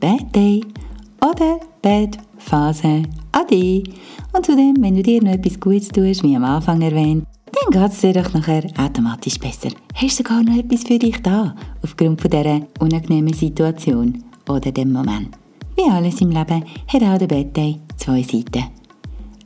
Bad 0.00 0.34
Day 0.34 0.64
oder 1.20 1.60
Bad 1.82 2.16
Phase. 2.38 3.02
Ade. 3.32 3.82
Und 4.32 4.46
zudem, 4.46 4.76
wenn 4.80 4.96
du 4.96 5.02
dir 5.02 5.22
noch 5.22 5.32
etwas 5.32 5.60
Gutes 5.60 5.88
tust, 5.88 6.22
wie 6.22 6.34
am 6.34 6.44
Anfang 6.44 6.80
erwähnt, 6.80 7.26
dann 7.52 7.82
geht 7.82 7.92
es 7.92 8.00
dir 8.00 8.12
doch 8.14 8.32
nachher 8.32 8.64
automatisch 8.78 9.38
besser. 9.38 9.68
Hast 9.94 10.18
du 10.18 10.22
sogar 10.22 10.42
noch 10.42 10.56
etwas 10.56 10.84
für 10.84 10.98
dich 10.98 11.20
da, 11.22 11.54
aufgrund 11.82 12.20
von 12.20 12.30
dieser 12.30 12.62
unangenehmen 12.78 13.34
Situation 13.34 14.24
oder 14.48 14.72
dem 14.72 14.92
Moment. 14.92 15.39
Wie 15.80 15.90
alles 15.90 16.20
im 16.20 16.28
Leben 16.28 16.62
hat 16.88 17.02
auch 17.02 17.26
der 17.26 17.42
Day 17.42 17.80
zwei 17.96 18.22
Seiten. 18.22 18.64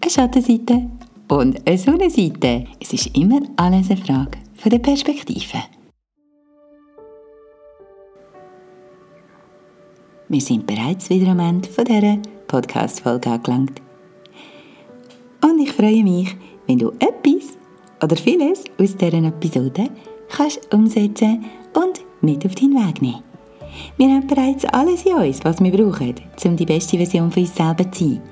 Eine 0.00 0.10
Schattenseite 0.10 0.90
und 1.28 1.64
eine 1.64 1.78
Sonnenseite. 1.78 2.64
Es 2.80 2.92
ist 2.92 3.16
immer 3.16 3.40
alles 3.56 3.88
eine 3.88 3.96
Frage 3.96 4.38
der 4.64 4.78
Perspektive. 4.80 5.58
Wir 10.28 10.40
sind 10.40 10.66
bereits 10.66 11.08
wieder 11.08 11.30
am 11.30 11.38
Ende 11.38 11.68
von 11.68 11.84
dieser 11.84 12.18
Podcast-Folge 12.48 13.30
angelangt. 13.30 13.80
Und 15.40 15.60
ich 15.60 15.70
freue 15.70 16.02
mich, 16.02 16.34
wenn 16.66 16.78
du 16.78 16.90
etwas 16.98 17.56
oder 18.02 18.16
vieles 18.16 18.64
aus 18.80 18.96
dieser 18.96 19.22
Episode 19.22 19.88
kannst 20.30 20.74
umsetzen 20.74 21.44
und 21.74 22.00
mit 22.22 22.44
auf 22.44 22.56
deinen 22.56 22.74
Weg 22.74 23.02
nehmen. 23.02 23.33
Wir 23.96 24.08
haben 24.08 24.26
bereits 24.26 24.64
alles 24.66 25.04
in 25.04 25.14
uns, 25.14 25.44
was 25.44 25.62
wir 25.62 25.70
brauchen, 25.70 26.14
um 26.44 26.56
die 26.56 26.66
beste 26.66 26.96
Version 26.96 27.30
von 27.30 27.42
uns 27.42 27.54
selber 27.54 27.90
zu 27.90 28.04
sein. 28.04 28.22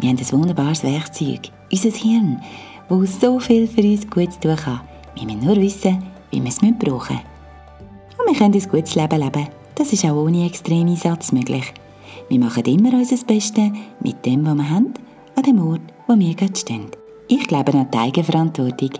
Wir 0.00 0.10
haben 0.10 0.18
ein 0.18 0.32
wunderbares 0.32 0.82
Werkzeug, 0.82 1.40
unser 1.70 1.90
Hirn, 1.90 2.40
das 2.88 3.20
so 3.20 3.38
viel 3.38 3.66
für 3.66 3.82
uns 3.82 4.08
Gutes 4.08 4.38
tun 4.38 4.56
kann. 4.56 4.80
Wir 5.14 5.24
müssen 5.24 5.46
nur 5.46 5.56
wissen, 5.56 6.02
wie 6.30 6.42
wir 6.42 6.48
es 6.48 6.58
brauchen 6.58 7.16
müssen. 7.16 8.18
Und 8.18 8.26
wir 8.26 8.38
können 8.38 8.54
ein 8.54 8.70
gutes 8.70 8.94
Leben 8.94 9.20
leben. 9.20 9.48
Das 9.74 9.92
ist 9.92 10.04
auch 10.04 10.16
ohne 10.16 10.46
extreme 10.46 10.96
Satz 10.96 11.32
möglich. 11.32 11.72
Wir 12.28 12.38
machen 12.38 12.64
immer 12.64 12.94
unser 12.94 13.24
Bestes 13.24 13.70
mit 14.00 14.24
dem, 14.24 14.46
was 14.46 14.54
wir 14.54 14.70
haben, 14.70 14.94
an 15.36 15.42
dem 15.42 15.66
Ort, 15.66 15.82
wo 16.06 16.18
wir 16.18 16.34
gerade 16.34 16.56
stehen. 16.56 16.86
Ich 17.28 17.46
glaube 17.46 17.72
an 17.74 17.88
die 17.92 17.98
Eigenverantwortung. 17.98 18.90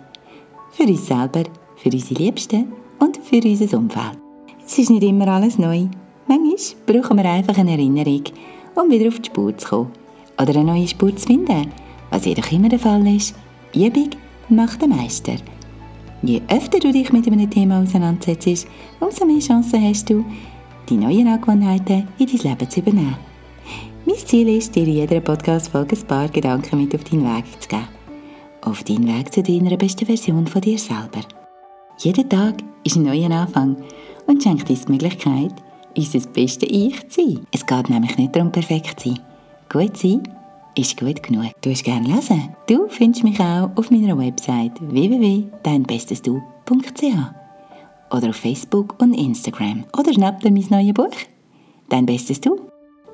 Für 0.72 0.84
uns 0.84 1.06
selber, 1.06 1.44
für 1.76 1.90
unsere 1.90 2.22
Liebsten 2.22 2.72
und 2.98 3.18
für 3.18 3.36
unser 3.36 3.78
Umfeld. 3.78 4.23
Es 4.66 4.78
ist 4.78 4.90
nicht 4.90 5.02
immer 5.02 5.28
alles 5.28 5.58
neu. 5.58 5.86
Manchmal 6.26 6.56
brauchen 6.86 7.18
wir 7.18 7.30
einfach 7.30 7.58
eine 7.58 7.72
Erinnerung, 7.72 8.22
um 8.74 8.90
wieder 8.90 9.08
auf 9.08 9.20
die 9.20 9.26
Spur 9.26 9.56
zu 9.56 9.68
kommen. 9.68 9.92
Oder 10.40 10.56
eine 10.56 10.64
neue 10.64 10.88
Spur 10.88 11.14
zu 11.14 11.26
finden. 11.26 11.70
Was 12.10 12.24
jedoch 12.24 12.50
immer 12.50 12.70
der 12.70 12.78
Fall 12.78 13.06
ist, 13.06 13.34
Übung 13.74 14.10
macht 14.48 14.80
den 14.80 14.90
Meister. 14.90 15.34
Je 16.22 16.40
öfter 16.48 16.78
du 16.78 16.90
dich 16.92 17.12
mit 17.12 17.26
einem 17.26 17.50
Thema 17.50 17.82
auseinandersetzt, 17.82 18.66
umso 19.00 19.26
mehr 19.26 19.40
Chancen 19.40 19.86
hast 19.86 20.08
du, 20.08 20.24
die 20.88 20.96
neuen 20.96 21.28
Angewohnheiten 21.28 22.08
in 22.18 22.26
dein 22.26 22.50
Leben 22.50 22.70
zu 22.70 22.80
übernehmen. 22.80 23.16
Mein 24.06 24.16
Ziel 24.16 24.48
ist, 24.48 24.74
dir 24.74 24.84
in 24.84 24.94
jeder 24.94 25.20
Podcast-Folge 25.20 25.96
ein 25.96 26.06
paar 26.06 26.28
Gedanken 26.28 26.80
mit 26.80 26.94
auf 26.94 27.04
deinen 27.04 27.24
Weg 27.24 27.44
zu 27.60 27.68
geben. 27.68 27.88
Auf 28.62 28.82
deinen 28.82 29.08
Weg 29.08 29.32
zu 29.32 29.42
deiner 29.42 29.76
besten 29.76 30.06
Version 30.06 30.46
von 30.46 30.62
dir 30.62 30.78
selber. 30.78 31.20
Jeder 31.98 32.26
Tag 32.28 32.54
ist 32.82 32.96
ein 32.96 33.02
neuer 33.02 33.30
Anfang 33.30 33.76
und 34.26 34.42
schenkt 34.42 34.68
uns 34.70 34.84
die 34.84 34.92
Möglichkeit, 34.92 35.54
unser 35.96 36.20
beste 36.30 36.66
Ich 36.66 37.08
zu 37.08 37.22
sein. 37.22 37.40
Es 37.52 37.66
geht 37.66 37.88
nämlich 37.88 38.16
nicht 38.16 38.34
darum, 38.34 38.52
perfekt 38.52 39.00
zu 39.00 39.10
sein. 39.10 39.20
Gut 39.70 39.96
sein 39.96 40.22
ist 40.76 40.98
gut 40.98 41.22
genug. 41.22 41.52
Du 41.60 41.70
hast 41.70 41.84
gerne 41.84 42.08
lesen? 42.08 42.56
Du 42.66 42.88
findest 42.88 43.22
mich 43.24 43.38
auch 43.40 43.70
auf 43.76 43.90
meiner 43.90 44.18
Website 44.18 44.72
www.deinbestesdu.ch 44.80 47.04
oder 48.10 48.28
auf 48.28 48.36
Facebook 48.36 49.00
und 49.00 49.14
Instagram. 49.14 49.84
Oder 49.98 50.12
schnapp 50.12 50.40
dir 50.40 50.50
mein 50.50 50.66
neues 50.68 50.92
Buch 50.94 51.16
«Dein 51.88 52.04
Bestes 52.06 52.40
Du». 52.40 52.58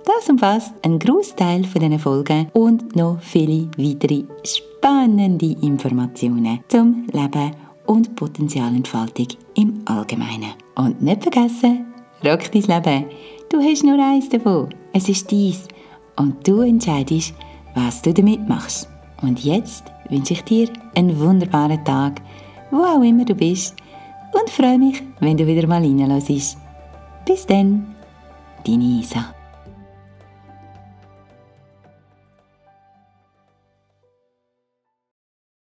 Das 0.05 0.29
umfasst 0.31 0.73
einen 0.83 0.99
Großteil 0.99 1.65
von 1.65 1.81
diesen 1.81 1.99
Folgen 1.99 2.49
und 2.55 2.97
noch 2.97 3.21
viele 3.21 3.69
weitere 3.77 4.25
spannende 4.45 5.55
Informationen 5.63 6.61
zum 6.69 7.07
Leben 7.13 7.51
und 7.87 8.17
Potenzialentfaltung 8.17 9.29
im 9.55 9.83
Allgemeinen. 9.85 10.55
Und 10.81 11.03
nicht 11.03 11.23
vergessen, 11.23 11.93
rock 12.25 12.51
dein 12.53 12.63
Leben. 12.63 13.05
Du 13.51 13.61
hast 13.61 13.85
nur 13.85 14.03
eins 14.03 14.31
davon. 14.31 14.71
Es 14.95 15.11
ist 15.11 15.31
dies. 15.31 15.69
Und 16.17 16.49
du 16.49 16.63
entscheidest, 16.63 17.35
was 17.75 18.01
du 18.01 18.15
damit 18.15 18.49
machst. 18.49 18.89
Und 19.21 19.45
jetzt 19.45 19.85
wünsche 20.09 20.33
ich 20.33 20.43
dir 20.45 20.71
einen 20.95 21.21
wunderbaren 21.21 21.85
Tag, 21.85 22.23
wo 22.71 22.79
auch 22.79 23.03
immer 23.03 23.27
du 23.27 23.35
bist. 23.35 23.77
Und 24.33 24.49
freue 24.49 24.79
mich, 24.79 25.03
wenn 25.21 25.37
du 25.37 25.47
wieder 25.47 25.67
mal 25.67 25.83
reinlässt. 25.83 26.57
Bis 27.27 27.45
dann, 27.45 27.95
deine 28.67 28.85
Isa. 28.85 29.35